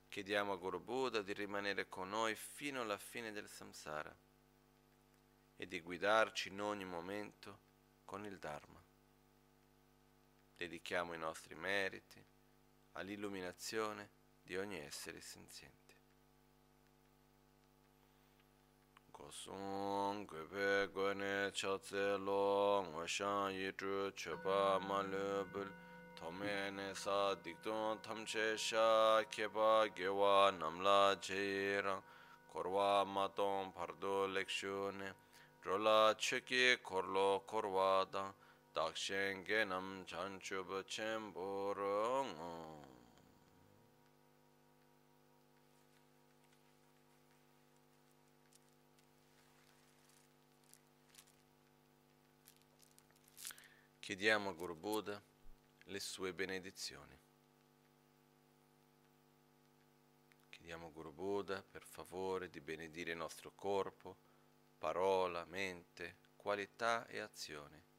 [0.10, 4.14] Chiediamo a Guru Buddha di rimanere con noi fino alla fine del samsara
[5.56, 7.60] e di guidarci in ogni momento
[8.04, 8.71] con il Dharma.
[10.62, 12.24] Dedichiamo i nostri meriti
[12.92, 14.12] all'illuminazione
[14.44, 15.96] di ogni essere senziente.
[19.10, 25.74] Gosung gube gone chatse lo ngoshan yidru chepa malubul
[26.14, 32.04] tome ne sa dikdun tamche sha keba gewa namla jirang
[32.54, 35.16] korwa matong pardo lekshune
[35.64, 38.36] drola cheki korlo korwa dang
[38.74, 42.90] dakshen genam chanchub chemboro
[54.02, 55.22] Chiediamo a Guru Buddha
[55.86, 57.18] le sue benedizioni.
[60.50, 64.18] Chiediamo a Guru Buddha per favore di benedire il nostro corpo,
[64.78, 67.91] parola, mente, qualità e azione,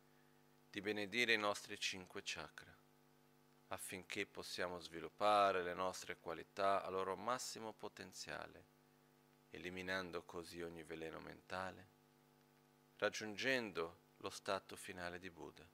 [0.73, 2.75] di benedire i nostri cinque chakra,
[3.69, 8.65] affinché possiamo sviluppare le nostre qualità al loro massimo potenziale,
[9.51, 11.89] eliminando così ogni veleno mentale,
[12.97, 15.69] raggiungendo lo stato finale di Buddha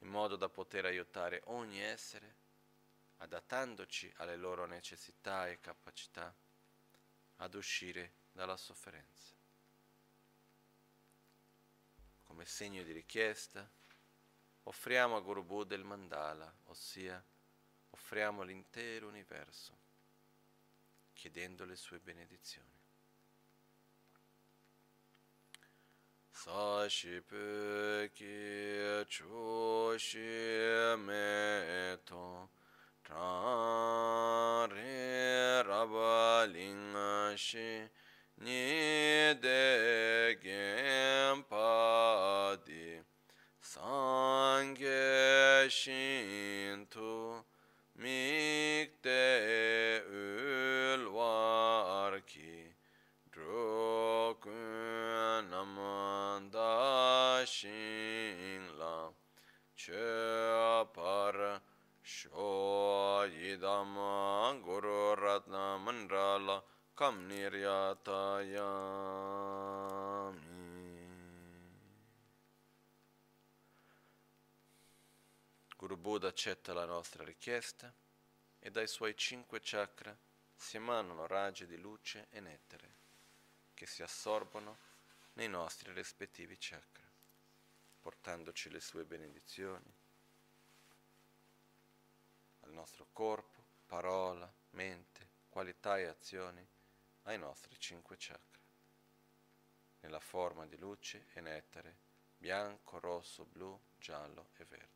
[0.00, 2.36] in modo da poter aiutare ogni essere,
[3.16, 6.32] adattandoci alle loro necessità e capacità,
[7.38, 9.34] ad uscire dalla sofferenza.
[12.22, 13.68] Come segno di richiesta,
[14.68, 17.22] offriamo a Guru il mandala, ossia
[17.90, 19.76] offriamo l'intero universo,
[21.12, 22.76] chiedendo le sue benedizioni.
[26.46, 32.48] sa shi pe ki chu shi me to
[33.02, 37.88] tra re raba ling shi
[38.44, 40.36] ni de
[43.76, 47.44] gem pa di sang ge shin tu
[47.96, 52.74] mik te ul war ki
[53.32, 56.40] dro kun namah
[57.46, 59.10] shing la
[59.76, 61.60] che par
[62.02, 63.94] sho yidam
[64.64, 66.62] guru ratna mandrala
[66.96, 67.28] kam
[75.86, 77.94] Guru Buddha accetta la nostra richiesta
[78.58, 80.18] e dai suoi cinque chakra
[80.56, 82.90] si emanano raggi di luce e nettare
[83.72, 84.78] che si assorbono
[85.34, 87.08] nei nostri rispettivi chakra
[88.00, 89.94] portandoci le sue benedizioni
[92.62, 96.66] al nostro corpo, parola, mente, qualità e azioni,
[97.22, 98.60] ai nostri cinque chakra,
[100.00, 101.96] nella forma di luce e nettare,
[102.36, 104.95] bianco, rosso, blu, giallo e verde.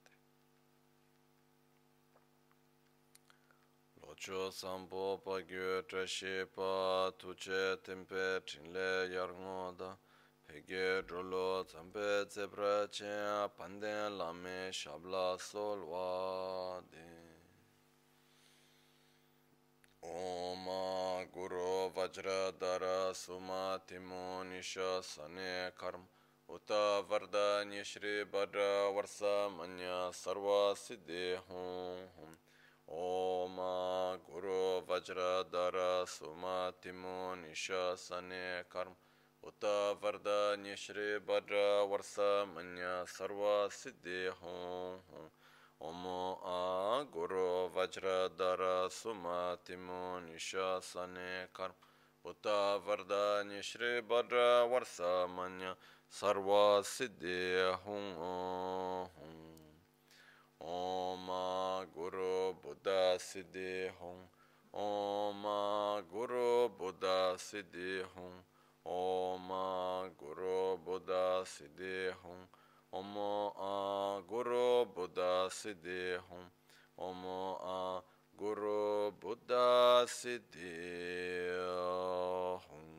[4.10, 9.96] Chocho sampo pa gyo trashi pa tuche tempe chinle yarngo da.
[10.44, 17.06] Pege drolo zambe zebra chen panden lame shabla solwa de.
[20.02, 26.06] Oma guru vajra dara suma timo nisha sane karma
[26.48, 32.36] Uta varda nishri bada varsa manya sarva siddhi hum hum.
[32.92, 38.96] Oma Guru Vajradhara Sumatimo Nishasane Karma.
[39.46, 45.30] Uta Varda Nishri Badra Varsa Manya Sarva Siddhi Hom Hom
[45.80, 51.74] Omo A Guru Vajradhara Sumatimo Nishasane Karma.
[52.26, 55.76] Uta Varda Nishri Badra Varsa Manya
[56.10, 57.72] Sarva Siddhi
[60.61, 61.27] ओम
[61.95, 62.33] गुरु
[62.63, 64.17] बुद्ध सिद्धि हों
[64.73, 65.45] Om
[66.11, 68.43] Guru Buddha Siddhi Hum
[68.83, 69.47] Om
[70.17, 72.49] Guru Buddha Siddhi Hum
[72.91, 73.13] Om
[74.27, 76.51] Guru Buddha Siddhi Hum
[76.97, 77.23] Om
[78.35, 81.55] Guru Buddha Siddhi
[82.67, 82.91] Hum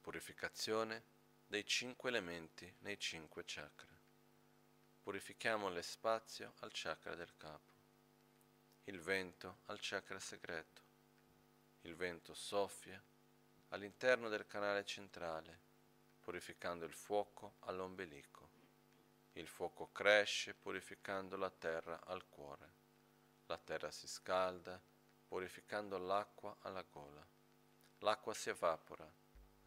[0.00, 1.02] Purificazione
[1.51, 3.93] dei cinque elementi nei cinque chakra.
[5.03, 7.73] Purifichiamo lo spazio al chakra del capo,
[8.85, 10.81] il vento al chakra segreto.
[11.81, 13.03] Il vento soffia
[13.67, 15.59] all'interno del canale centrale,
[16.21, 18.47] purificando il fuoco all'ombelico.
[19.33, 22.71] Il fuoco cresce purificando la terra al cuore.
[23.47, 24.81] La terra si scalda
[25.27, 27.27] purificando l'acqua alla gola.
[27.97, 29.19] L'acqua si evapora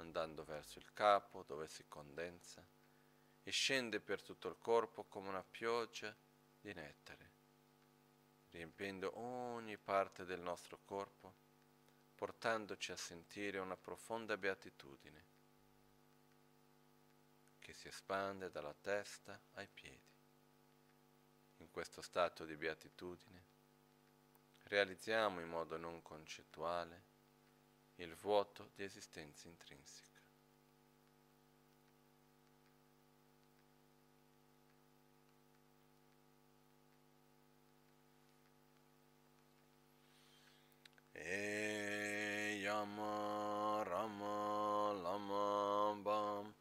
[0.05, 2.64] andando verso il capo dove si condensa
[3.42, 6.14] e scende per tutto il corpo come una pioggia
[6.61, 7.30] di nettare,
[8.50, 11.34] riempiendo ogni parte del nostro corpo,
[12.14, 15.32] portandoci a sentire una profonda beatitudine
[17.59, 20.12] che si espande dalla testa ai piedi.
[21.59, 23.52] In questo stato di beatitudine
[24.64, 27.12] realizziamo in modo non concettuale
[27.97, 30.12] il vuoto di esistenza intrinseca.
[41.12, 46.55] E yama rama lama bam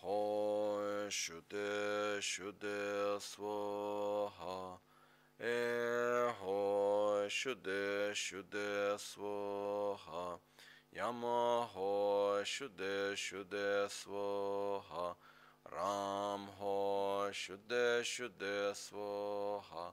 [0.00, 4.80] ho shude shude swaha
[5.38, 10.40] e ho shude shude swaha
[10.92, 15.14] yama ho shude shude swaha
[15.72, 19.92] ram ho shude shude swaha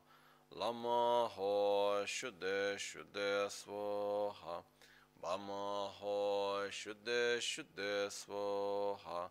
[0.55, 4.63] Lama ho shuddhe shuddhe swaha
[5.21, 9.29] Bama ho shuddhe shuddhe swaha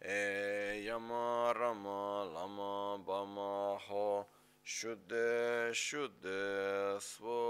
[0.00, 4.26] E yama rama lama bama ho
[4.64, 7.42] shuddhe shuddhe swaha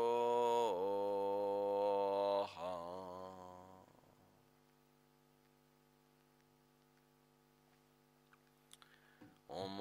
[9.54, 9.76] Om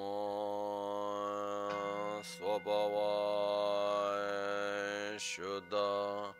[2.22, 3.12] Swabhava
[5.18, 6.34] Shuddha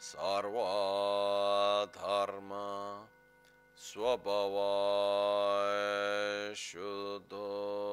[0.00, 3.06] Sarva Dharma
[3.76, 4.72] Swabhava
[6.54, 7.83] Shuddha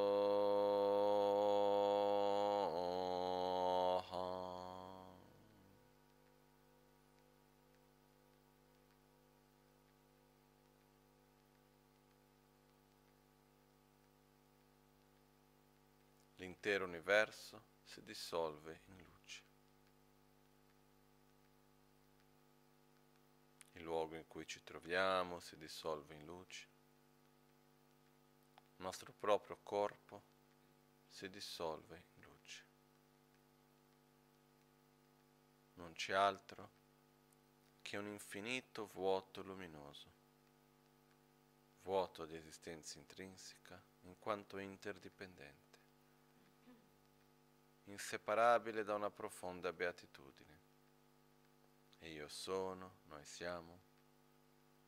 [16.63, 19.43] L'intero universo si dissolve in luce.
[23.71, 26.67] Il luogo in cui ci troviamo si dissolve in luce.
[28.75, 30.21] Il nostro proprio corpo
[31.07, 32.63] si dissolve in luce.
[35.73, 36.69] Non c'è altro
[37.81, 40.11] che un infinito vuoto luminoso,
[41.81, 45.70] vuoto di esistenza intrinseca in quanto interdipendente
[47.85, 50.59] inseparabile da una profonda beatitudine.
[51.99, 53.81] E io sono, noi siamo,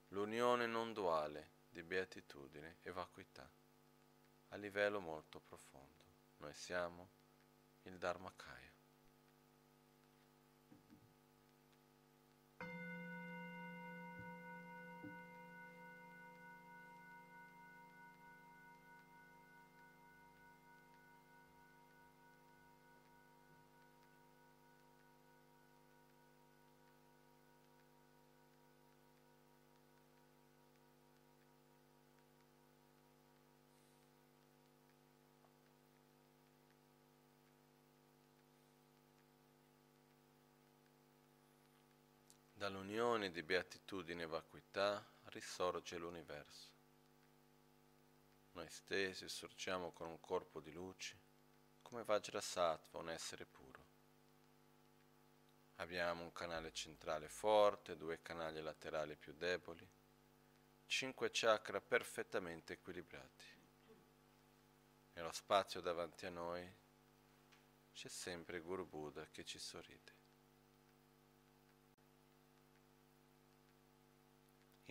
[0.10, 3.50] l'unione non duale di beatitudine e vacuità
[4.50, 6.04] a livello molto profondo.
[6.38, 7.10] Noi siamo
[7.84, 8.63] il Dharmakaya.
[42.64, 46.70] Dall'unione di beatitudine e vacuità risorge l'universo.
[48.54, 51.20] Noi stessi sorgiamo con un corpo di luce,
[51.82, 53.86] come Vajrasattva, un essere puro.
[55.76, 59.86] Abbiamo un canale centrale forte, due canali laterali più deboli,
[60.86, 63.46] cinque chakra perfettamente equilibrati.
[65.16, 66.66] Nello spazio davanti a noi
[67.92, 70.13] c'è sempre Guru Buddha che ci sorride.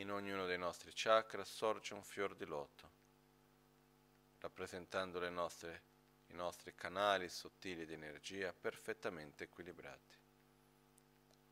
[0.02, 2.90] In ognuno dei nostri chakra sorge un fior di loto,
[4.40, 5.82] rappresentando nostre
[6.26, 10.16] i nostri canali sottili di energia perfettamente equilibrati.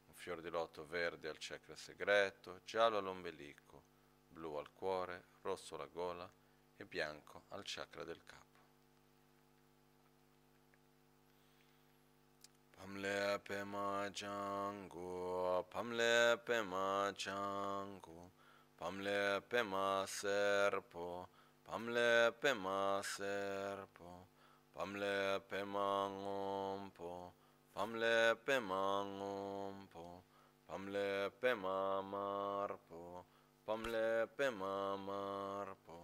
[0.07, 3.85] Un fior di loto verde al chakra segreto, giallo all'ombelico,
[4.27, 6.29] blu al cuore, rosso alla gola
[6.75, 8.59] e bianco al chakra del capo.
[12.71, 18.39] Pamle pema jangu, pamle pema jangu,
[18.81, 21.29] pamle pema serpo,
[21.67, 24.11] pamle pema serpo,
[24.75, 27.35] pamle pema ngompo,
[27.75, 30.25] pamle pema ngompo,
[30.67, 33.27] pamle pema marpo,
[33.67, 35.99] pamle pema marpo,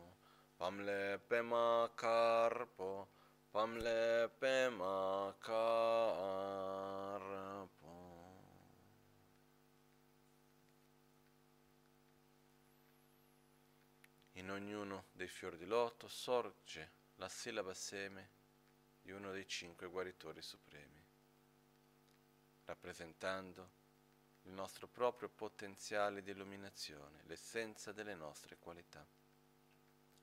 [0.58, 3.08] pamle pema carpo,
[3.52, 5.96] pamle pema carpo.
[14.46, 18.30] In ognuno dei fiori di loto sorge la sillaba seme
[19.02, 21.04] di uno dei cinque guaritori supremi,
[22.66, 23.70] rappresentando
[24.42, 29.04] il nostro proprio potenziale di illuminazione, l'essenza delle nostre qualità.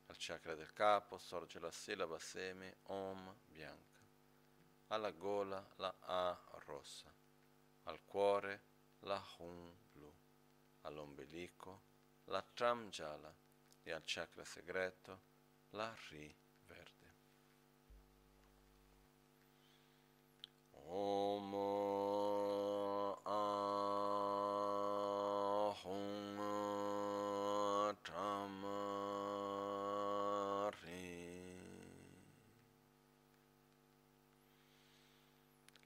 [0.05, 3.99] Al chakra del capo sorge la sillaba seme Om bianca,
[4.87, 7.13] alla gola la A rossa,
[7.83, 8.61] al cuore
[8.99, 10.15] la Hum blu,
[10.83, 11.81] all'ombelico
[12.27, 13.42] la Tram gialla
[13.83, 15.21] e al chakra segreto
[15.71, 17.13] la Ri verde.
[20.71, 21.53] Om.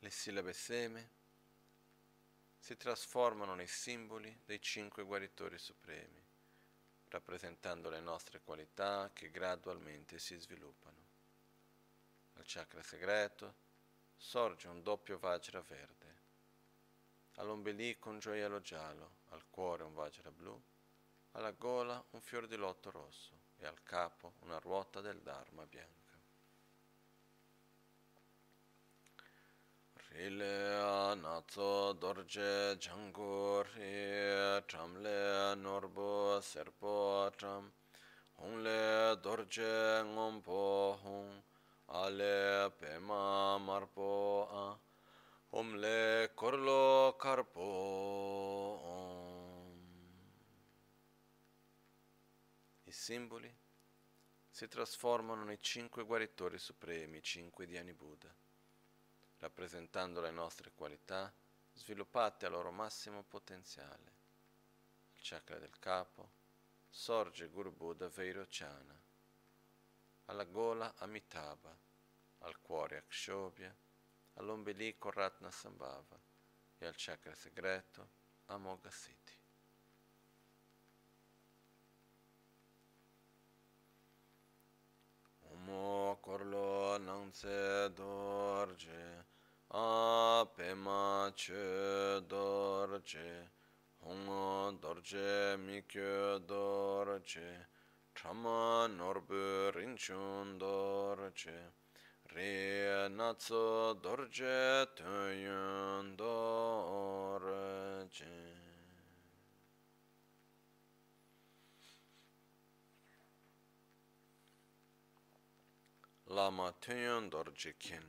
[0.08, 1.10] Le sillabe seme
[2.58, 6.27] si trasformano nei simboli dei cinque guaritori supremi,
[7.10, 11.06] rappresentando le nostre qualità che gradualmente si sviluppano.
[12.36, 13.66] Al chakra segreto
[14.16, 16.16] sorge un doppio Vajra verde,
[17.36, 20.60] all'ombelico un gioiello giallo, al cuore un Vajra blu,
[21.32, 26.07] alla gola un fior di lotto rosso e al capo una ruota del Dharma bianca.
[30.12, 33.68] Rile nazo dorje jangur
[34.68, 37.72] tramle norbo serpo tram.
[38.40, 41.42] Hongle dorje ngompo hong
[41.88, 44.78] ale pema marpo a.
[45.52, 47.62] Omle korlo karpo
[48.84, 49.28] om.
[52.84, 53.54] I simboli
[54.50, 58.34] si trasformano nei cinque guaritori supremi, cinque Dhyani Buddha,
[59.40, 61.32] rappresentando le nostre qualità
[61.74, 64.16] sviluppate al loro massimo potenziale.
[65.14, 66.32] Il chakra del capo
[66.90, 69.00] sorge Guru Buddha Vairochana,
[70.26, 71.76] alla gola Amitabha,
[72.40, 73.76] al cuore Akshobhya,
[74.36, 76.20] all'ombelico Ratna Sambhava
[76.78, 78.10] e al chakra segreto
[78.46, 79.37] Amoghasiddhi.
[85.68, 89.26] Omo korlo nangse dorje,
[89.68, 93.50] apema che dorje,
[94.00, 97.68] hongo dorje mikyo dorje,
[98.14, 101.74] trama norbu rinchun dorje,
[102.34, 106.98] re natso dorje tuyun dorje.
[116.32, 118.04] Lama Tuyun Dorje Kin.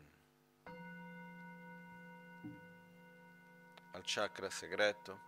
[3.93, 5.21] Al chakra segreto,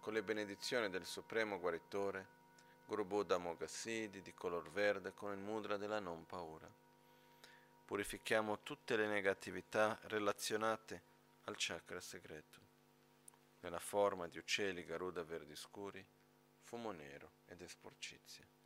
[0.00, 2.26] con le benedizioni del Supremo Guaritore,
[2.86, 6.66] Guru Buddha Mogassidi di color verde con il mudra della non paura.
[7.84, 11.02] Purifichiamo tutte le negatività relazionate
[11.44, 12.60] al chakra segreto,
[13.60, 16.02] nella forma di uccelli Garuda verdi scuri,
[16.62, 18.57] fumo nero ed esporcizia.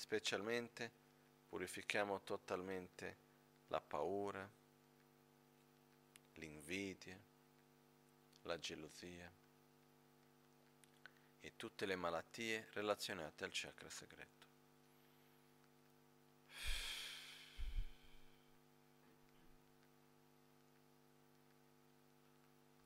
[0.00, 0.90] Specialmente
[1.46, 3.18] purifichiamo totalmente
[3.66, 4.50] la paura,
[6.36, 7.20] l'invidia,
[8.44, 9.30] la gelosia
[11.38, 14.46] e tutte le malattie relazionate al chakra segreto.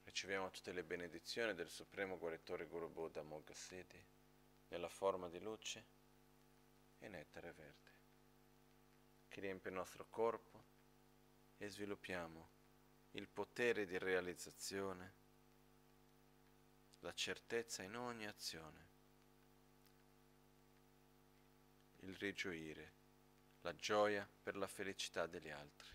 [0.02, 4.04] Riceviamo tutte le benedizioni del Supremo Guaritore Guru Buddha Mogassidi
[4.66, 5.93] nella forma di luce
[7.04, 7.92] e nettare verde.
[9.28, 10.64] Che riempie il nostro corpo
[11.58, 12.50] e sviluppiamo
[13.12, 15.22] il potere di realizzazione
[17.00, 18.88] la certezza in ogni azione,
[22.00, 22.92] il rigioire
[23.60, 25.90] la gioia per la felicità degli altri,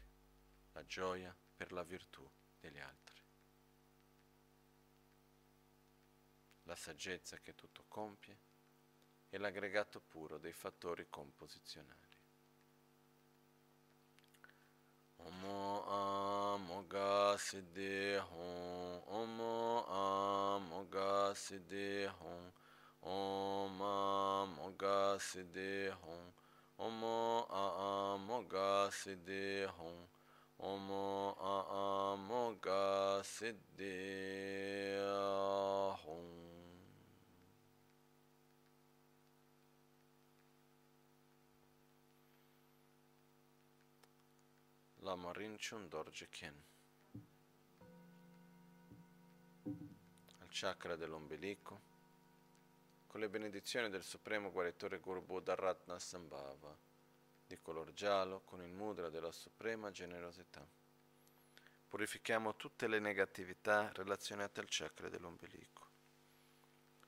[0.74, 2.30] la gioia per la virtù
[2.60, 3.22] degli altri,
[6.64, 8.49] la saggezza che tutto compie
[9.30, 12.08] e l'aggregato puro dei fattori composizionali.
[15.18, 22.52] Omo amoga siddhi hon, Omo amoga siddhi hon,
[23.02, 26.34] Om amoga siddhi hon,
[26.78, 30.08] Omo amoga siddhi hon,
[30.58, 34.90] Omo amoga siddhi
[45.10, 45.18] hon.
[45.18, 46.64] Lama Rinchun Dorje Kien.
[50.39, 51.82] Al chakra dell'ombelico,
[53.07, 56.78] con le benedizioni del Supremo Guaritore Guru Buddha Ratna Sambhava,
[57.47, 60.64] di color giallo, con il mudra della suprema generosità.
[61.88, 65.88] Purifichiamo tutte le negatività relazionate al chakra dell'ombelico,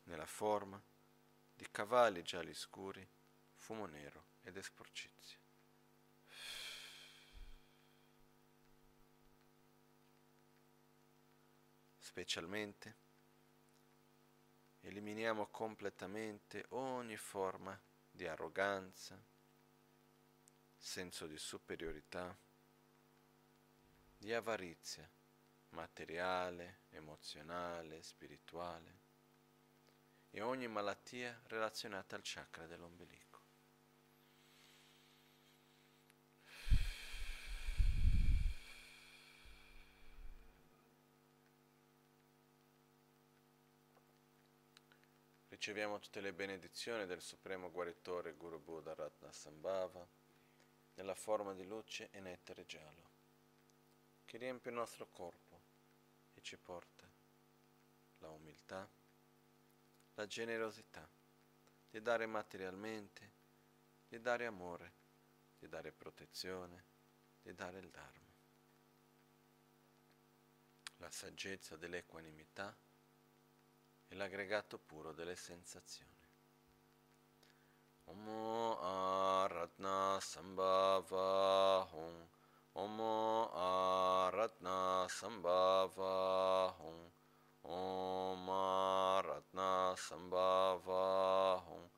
[0.06, 0.82] nella forma
[1.54, 3.08] di cavalli gialli scuri,
[3.54, 5.41] fumo nero ed esporcizia.
[12.12, 12.96] Specialmente,
[14.82, 17.80] eliminiamo completamente ogni forma
[18.12, 19.18] di arroganza,
[20.76, 22.38] senso di superiorità,
[24.18, 25.10] di avarizia
[25.70, 29.00] materiale, emozionale, spirituale
[30.32, 33.31] e ogni malattia relazionata al chakra dell'ombelico.
[45.64, 50.04] Riceviamo tutte le benedizioni del Supremo Guaritore Guru Buddha Ratna Sambhava
[50.96, 53.10] nella forma di luce e nettare giallo,
[54.26, 55.62] che riempie il nostro corpo
[56.34, 57.08] e ci porta
[58.18, 58.90] la umiltà,
[60.16, 61.08] la generosità
[61.92, 63.32] di dare materialmente,
[64.08, 64.92] di dare amore,
[65.60, 66.84] di dare protezione,
[67.44, 68.34] di dare il Dharma,
[70.98, 72.76] la saggezza dell'equanimità
[74.12, 76.12] e l'aggregato puro delle sensazioni.
[78.08, 82.28] Omo Aratna Sambhava Hum
[82.74, 87.10] Omo Aratna Sambhava Hum
[87.64, 91.90] Om Aratna Sambhava Hum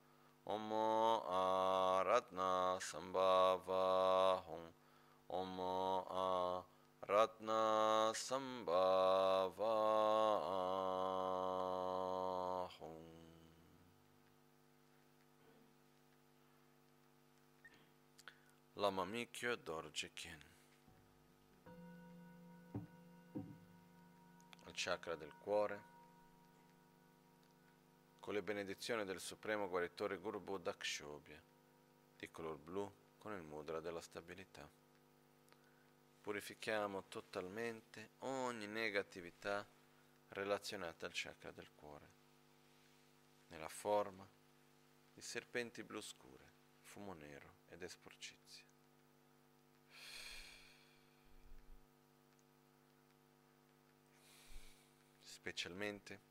[0.46, 4.72] Omo Aratna Sambhava Hum
[5.30, 6.06] Omo
[7.02, 9.74] Aratna Sambhava
[18.84, 20.44] Lamamikyo Dorje Kien.
[24.66, 25.82] Al chakra del cuore,
[28.20, 31.42] con le benedizioni del Supremo Guaritore Guru Buddha Kshobhya,
[32.18, 34.70] di color blu con il mudra della stabilità.
[36.20, 39.66] Purifichiamo totalmente ogni negatività
[40.28, 42.10] relazionata al chakra del cuore,
[43.48, 44.28] nella forma
[45.14, 48.72] di serpenti blu scure, fumo nero ed esporcizia.
[55.44, 56.22] Specialmente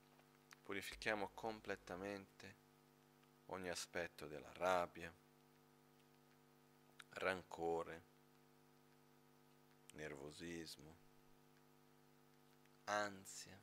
[0.62, 2.56] purifichiamo completamente
[3.48, 5.12] ogni aspetto della rabbia,
[7.10, 8.02] rancore,
[9.92, 10.96] nervosismo,
[12.84, 13.60] ansia,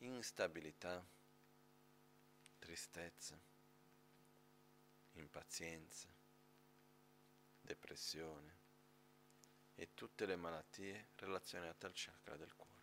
[0.00, 1.02] instabilità,
[2.58, 3.40] tristezza
[5.12, 6.08] impazienza,
[7.62, 8.56] depressione
[9.76, 12.77] e tutte le malattie relazionate al chakra del cuore.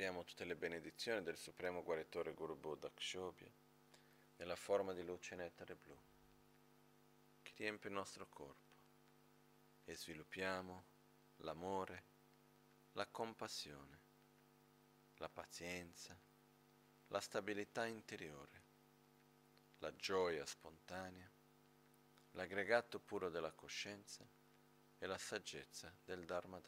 [0.00, 3.52] Riceviamo tutte le benedizioni del Supremo Guaritore Guru Buddha Kshobhya
[4.36, 5.94] nella forma di luce nettare blu
[7.54, 8.72] riempie il nostro corpo
[9.84, 10.84] e sviluppiamo
[11.40, 12.04] l'amore,
[12.92, 13.98] la compassione,
[15.16, 16.18] la pazienza,
[17.08, 18.62] la stabilità interiore,
[19.80, 21.30] la gioia spontanea,
[22.30, 24.26] l'aggregato puro della coscienza
[24.96, 26.58] e la saggezza del Dharma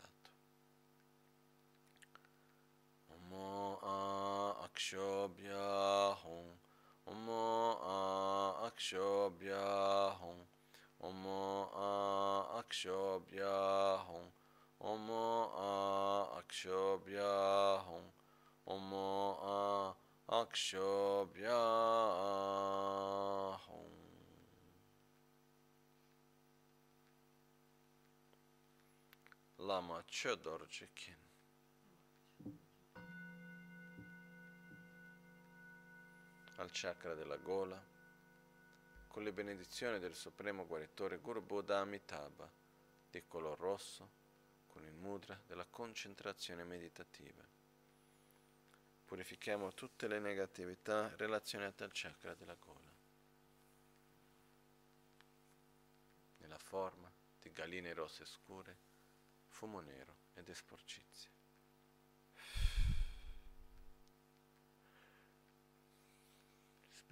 [3.32, 6.46] Omo a akshobhya hum,
[7.06, 10.36] omo a akshobhya hum.
[11.00, 11.26] Om
[12.58, 14.26] akshobhya hum.
[14.80, 18.04] Om A akshobhya hum.
[18.66, 19.94] Om A
[20.28, 21.60] akshobhya
[23.66, 23.92] hum.
[29.58, 31.21] Lama Chodorjikin
[36.62, 37.84] al chakra della gola
[39.08, 42.48] con le benedizioni del Supremo Guaritore Guru Buddha Amitabha
[43.10, 44.08] di color rosso
[44.68, 47.42] con il mudra della concentrazione meditativa.
[49.04, 52.90] Purifichiamo tutte le negatività relazionate al chakra della gola.
[56.38, 58.76] Nella forma di galline rosse scure,
[59.48, 61.41] fumo nero ed esporcizia.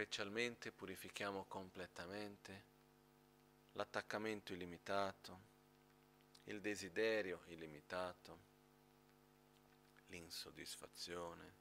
[0.00, 2.64] Specialmente purifichiamo completamente
[3.72, 5.40] l'attaccamento illimitato,
[6.44, 8.38] il desiderio illimitato,
[10.06, 11.54] l'insoddisfazione,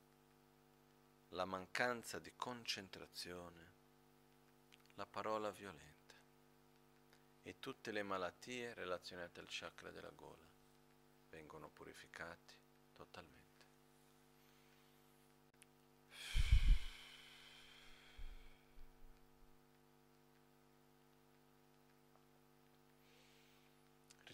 [1.32, 3.74] la mancanza di concentrazione,
[4.94, 6.16] la parola violenta
[7.42, 10.48] e tutte le malattie relazionate al chakra della gola
[11.30, 12.56] vengono purificati
[12.94, 13.49] totalmente.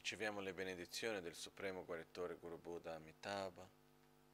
[0.06, 3.68] Riceviamo le benedizioni del Supremo Guaritore Guru Buddha Amitabha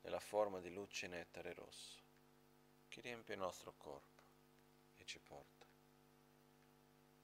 [0.02, 2.02] nella forma di luce nettare rosso
[2.90, 4.22] che riempie il nostro corpo
[4.98, 5.66] e ci porta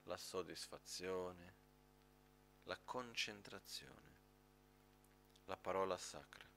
[0.04, 1.56] la soddisfazione,
[2.64, 4.16] la concentrazione,
[5.44, 6.48] la parola sacra,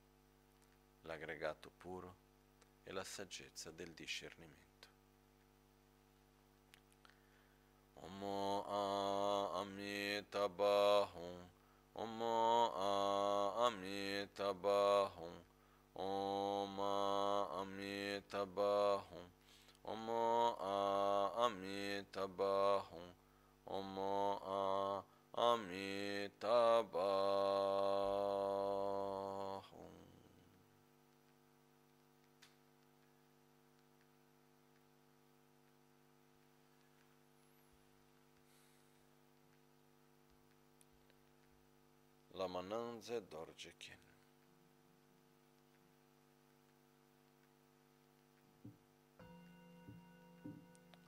[1.00, 2.16] l'aggregato puro
[2.84, 4.86] e la saggezza del discernimento.
[7.94, 8.22] Om
[9.56, 11.58] Amitabha
[11.94, 12.22] Om
[13.66, 15.34] Amitabhum
[15.94, 16.80] Om
[17.60, 19.26] Amitabhum
[19.84, 20.10] Om
[21.44, 23.06] Amitabhum
[23.66, 23.98] Om
[25.34, 26.90] Amitabhum
[42.70, 43.98] Lamananze Dorjekin.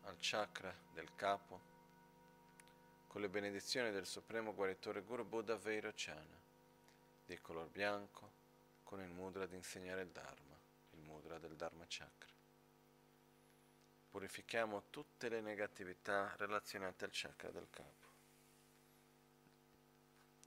[0.01, 1.61] Al chakra del capo,
[3.07, 6.43] con le benedizioni del Supremo Guaritore Guru Buddha Vairocana,
[7.27, 8.33] di color bianco,
[8.83, 10.59] con il mudra di insegnare il Dharma,
[10.91, 12.33] il mudra del Dharma Chakra.
[14.11, 18.02] Purifichiamo tutte le negatività relazionate al chakra del capo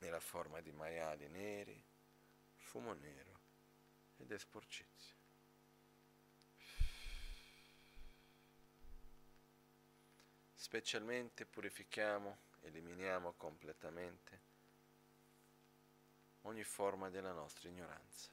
[0.06, 1.84] nella forma di maiali neri,
[2.54, 3.40] fumo nero
[4.18, 5.16] ed esporcizia.
[10.54, 14.42] Specialmente purifichiamo, eliminiamo completamente
[16.42, 18.30] ogni forma della nostra ignoranza,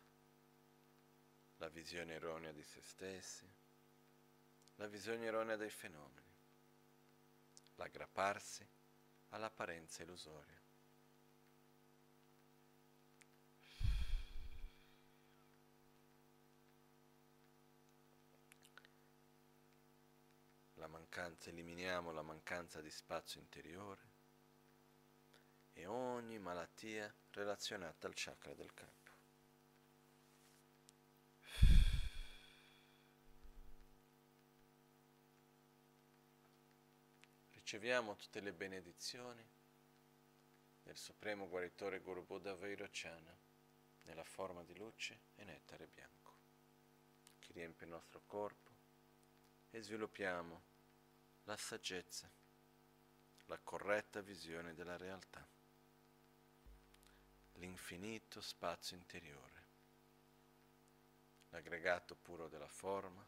[1.57, 3.51] la visione erronea di se stessi,
[4.77, 6.35] la visione erronea dei fenomeni,
[7.77, 8.67] l'aggrapparsi
[9.31, 10.63] all'apparenza illusoria.
[20.83, 24.01] la mancanza, eliminiamo la mancanza di spazio interiore
[25.75, 29.11] e ogni malattia relazionata al chakra del capo.
[37.53, 39.47] Riceviamo tutte le benedizioni
[40.83, 43.37] del Supremo Guaritore Guru Buddha Vairocana
[44.05, 46.33] nella forma di luce e nettare bianco
[47.39, 48.71] che riempie il nostro corpo
[49.71, 50.72] e sviluppiamo
[51.45, 52.31] la saggezza,
[53.47, 55.47] la corretta visione della realtà,
[57.55, 59.67] l'infinito spazio interiore,
[61.51, 63.27] l'aggregato puro della forma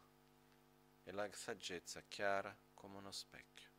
[1.03, 3.69] e la saggezza chiara come uno specchio.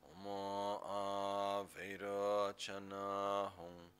[0.00, 0.80] Omo
[1.58, 3.90] Aveiro Chana Hum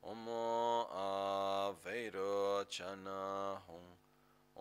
[0.00, 3.99] Omo Aveiro Chana Hum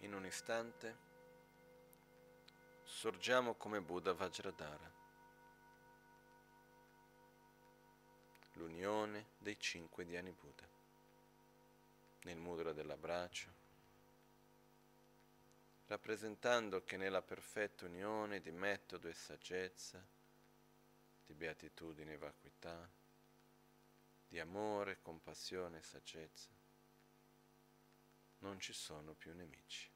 [0.00, 1.05] In un istante
[3.06, 4.92] sorgiamo come Buddha Vajradhara,
[8.54, 10.68] l'unione dei cinque Dhyani Buddha,
[12.22, 13.48] nel mudra dell'abbraccio,
[15.86, 20.04] rappresentando che nella perfetta unione di metodo e saggezza,
[21.26, 22.90] di beatitudine e vacuità,
[24.26, 26.48] di amore, compassione e saggezza,
[28.38, 29.94] non ci sono più nemici.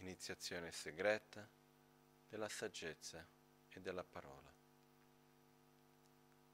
[0.00, 1.46] Iniziazione segreta
[2.26, 3.26] della saggezza
[3.68, 4.50] e della parola.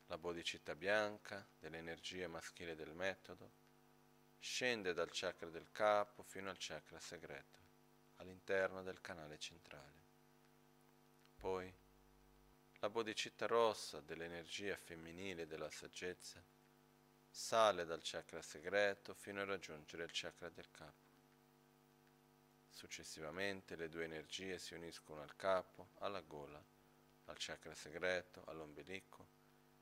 [0.06, 3.52] La bodhicitta bianca dell'energia maschile del metodo
[4.40, 7.60] scende dal chakra del capo fino al chakra segreto,
[8.16, 10.04] all'interno del canale centrale.
[11.36, 11.72] Poi
[12.80, 16.42] la bodhicitta rossa dell'energia femminile della saggezza
[17.30, 21.05] sale dal chakra segreto fino a raggiungere il chakra del capo.
[22.76, 26.62] Successivamente le due energie si uniscono al capo, alla gola,
[27.24, 29.26] al chakra segreto, all'ombelico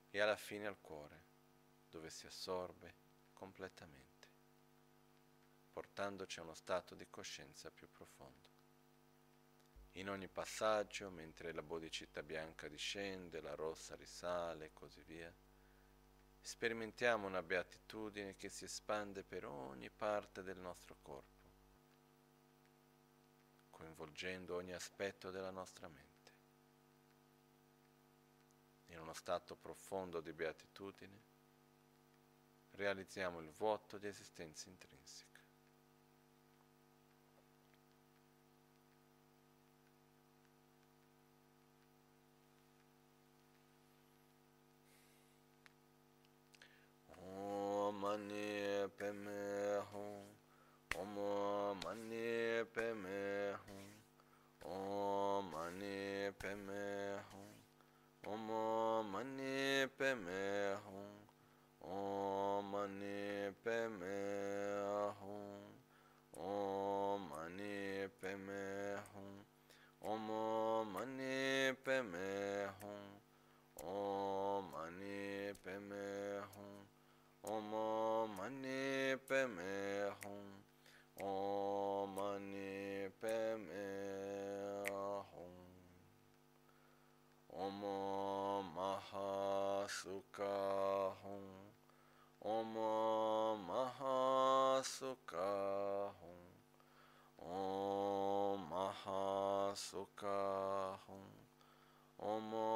[0.09, 1.23] e alla fine al cuore,
[1.89, 2.93] dove si assorbe
[3.33, 4.15] completamente
[5.75, 8.47] portandoci a uno stato di coscienza più profondo.
[9.93, 15.35] In ogni passaggio, mentre la bodhicitta bianca discende, la rossa risale e così via,
[16.39, 21.34] sperimentiamo una beatitudine che si espande per ogni parte del nostro corpo,
[23.75, 26.31] coinvolgendo ogni aspetto della nostra mente.
[28.87, 31.21] In uno stato profondo di beatitudine,
[32.71, 35.35] realizziamo il vuoto di esistenza intrinseca.
[52.75, 53.14] Vishwa
[56.55, 57.51] Shanti Hum.
[58.25, 58.47] Om
[59.11, 61.11] Vishwa Shanti Hum.
[61.81, 64.17] Om Vishwa Shanti
[65.19, 65.63] Hum.
[66.37, 69.35] Om Vishwa Shanti Hum.
[70.01, 70.29] Om
[70.95, 71.45] Vishwa Shanti
[83.43, 83.94] Hum
[87.65, 87.97] ओमो
[88.77, 90.25] महासुकाहुं
[92.53, 92.89] ओमो
[93.69, 95.15] महासुकाहुं
[97.53, 100.13] ॐ महासुकाहुं
[102.33, 102.69] ओमो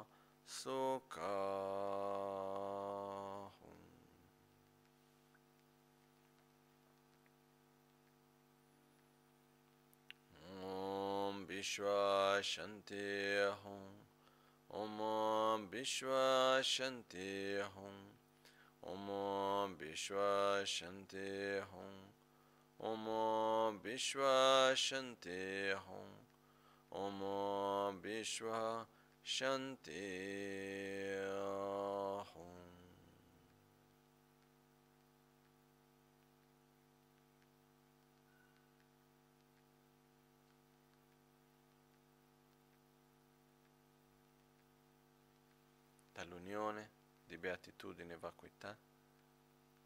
[11.58, 13.04] विश्वा शांति
[13.62, 13.80] हूँ
[14.70, 14.98] ओम
[15.70, 17.94] विश्वा शांति हूँ
[18.82, 19.08] ओम
[19.80, 20.28] विश्वा
[20.64, 21.26] शांति
[21.72, 21.90] हूँ
[22.80, 23.06] ओम
[23.84, 24.34] विश्वा
[24.78, 25.40] शांति
[25.86, 26.06] हूँ
[26.92, 27.18] ओम
[28.04, 28.62] विश्वा
[29.26, 30.04] शांति
[46.48, 46.90] dall'unione
[47.24, 48.76] di beatitudine e vacuità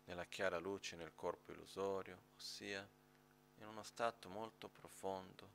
[0.04, 2.88] nella chiara luce nel corpo illusorio, ossia
[3.56, 5.50] in uno stato molto profondo,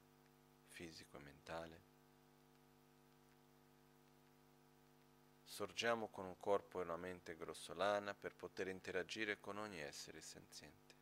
[0.67, 1.81] fisico e mentale.
[5.45, 10.95] Sorgiamo con un corpo e una mente grossolana per poter interagire con ogni essere senziente.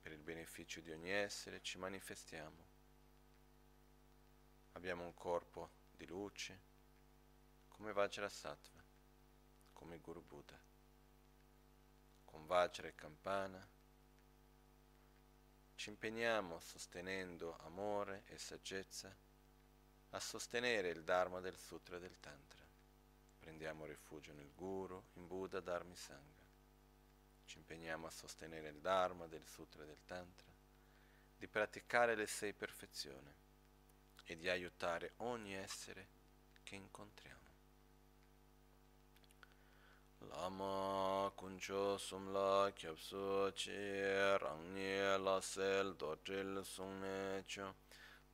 [0.00, 2.74] Per il beneficio di ogni essere ci manifestiamo.
[4.72, 6.60] Abbiamo un corpo di luce,
[7.68, 8.82] come Vajrasattva,
[9.72, 10.58] come Guru Buddha.
[12.24, 13.66] Con Vajra e Campana
[15.74, 19.14] ci impegniamo sostenendo amore e saggezza
[20.10, 22.64] a sostenere il Dharma del Sutra del Tantra.
[23.38, 26.44] Prendiamo rifugio nel Guru, in Buddha, Dharma e Sangha.
[27.44, 30.52] Ci impegniamo a sostenere il Dharma del Sutra del Tantra,
[31.36, 33.44] di praticare le sei perfezioni
[34.26, 36.06] e di aiutare ogni essere
[36.62, 37.44] che incontriamo.
[40.28, 43.72] lama kuncho sumla kyapsu chi
[44.36, 47.74] rangni la sel do tril sungne cho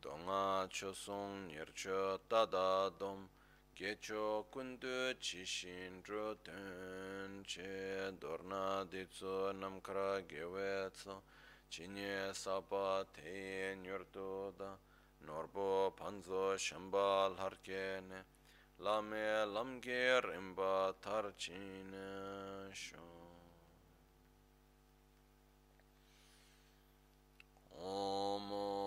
[0.00, 3.28] donga cho sung nircho tada dom.
[3.74, 8.12] Gecho kundu chi shin dro tun che.
[8.18, 11.22] Dorna di tsu namkara gewe tsu.
[11.68, 14.76] Chi nye sapa te nyurtu da
[15.26, 18.08] norbo panzo shamba larken
[18.84, 21.92] lame lamge rimba tarchin
[22.72, 23.08] sho
[27.78, 28.81] om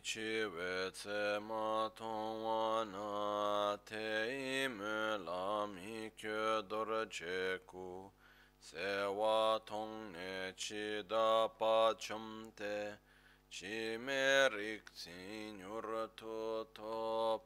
[0.00, 8.10] chi we tse ma tong wa na te ime la mi kyo dor che ku
[8.58, 12.98] se wa tong ne chi da pa chum te
[13.50, 17.40] chi me rik tsi nyur tu to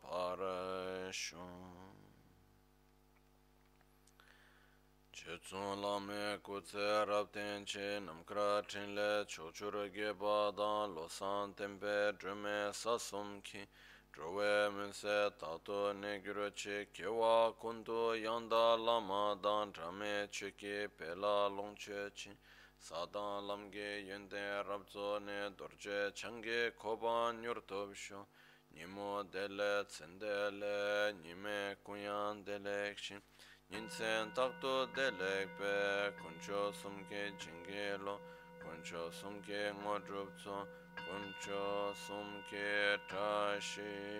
[5.27, 13.67] Chetsun lame kutse rabten che namkra chinle chochura ge badan losan tempe drume sasum ki.
[14.15, 22.13] Druwe munse tato negiro che kewa kundu yanda lama dan drame che ki pela longche
[22.15, 22.31] chi.
[22.79, 28.27] Sadan lamge yende rabzo ne dorje change koban yurtobsho
[28.75, 33.21] nimo dele tsendele nime kunyan dele kshin
[33.69, 38.21] Yinsen takto delekpe kuncho sumke jingelo
[38.63, 44.15] kuncho sumke ngodrupso kuncho sumke tashi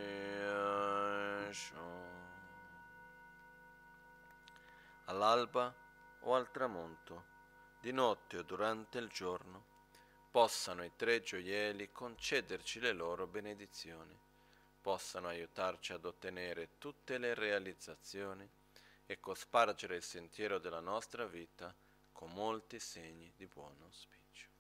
[5.09, 5.73] All'alba
[6.23, 7.25] o al tramonto,
[7.81, 9.65] di notte o durante il giorno,
[10.33, 14.19] possano i tre gioielli concederci le loro benedizioni,
[14.81, 18.56] possano aiutarci ad ottenere tutte le realizzazioni
[19.07, 21.75] e cospargere il sentiero della nostra vita
[22.13, 24.55] con molti segni di buon auspicio.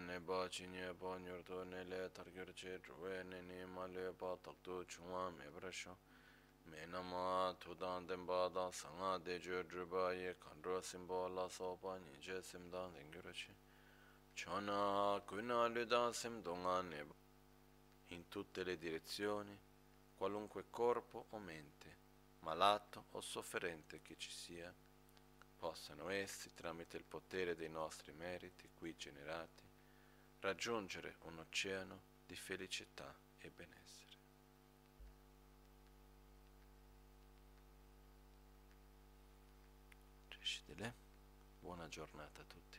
[0.00, 3.64] ne ba chi ne ba nyor to ne le tar gyur che drwe ne ne
[3.64, 5.96] ma le ba tak tu chungwa me bra sho
[6.64, 10.60] me na ma tu dan den ba da sanga de jo dru ba ye kan
[10.60, 13.54] ro sim bo la so pa ni je sim dan den gyur che
[14.34, 17.06] chona ku na lu da sim dong ne
[18.08, 19.58] in tutte le direzioni,
[20.14, 21.96] qualunque corpo o mente,
[22.40, 24.74] malato o sofferente che ci sia,
[25.56, 29.68] possano essi, tramite il potere dei nostri meriti qui generati,
[30.40, 33.84] raggiungere un oceano di felicità e benessere.
[41.64, 42.73] Buona giornata a tutti.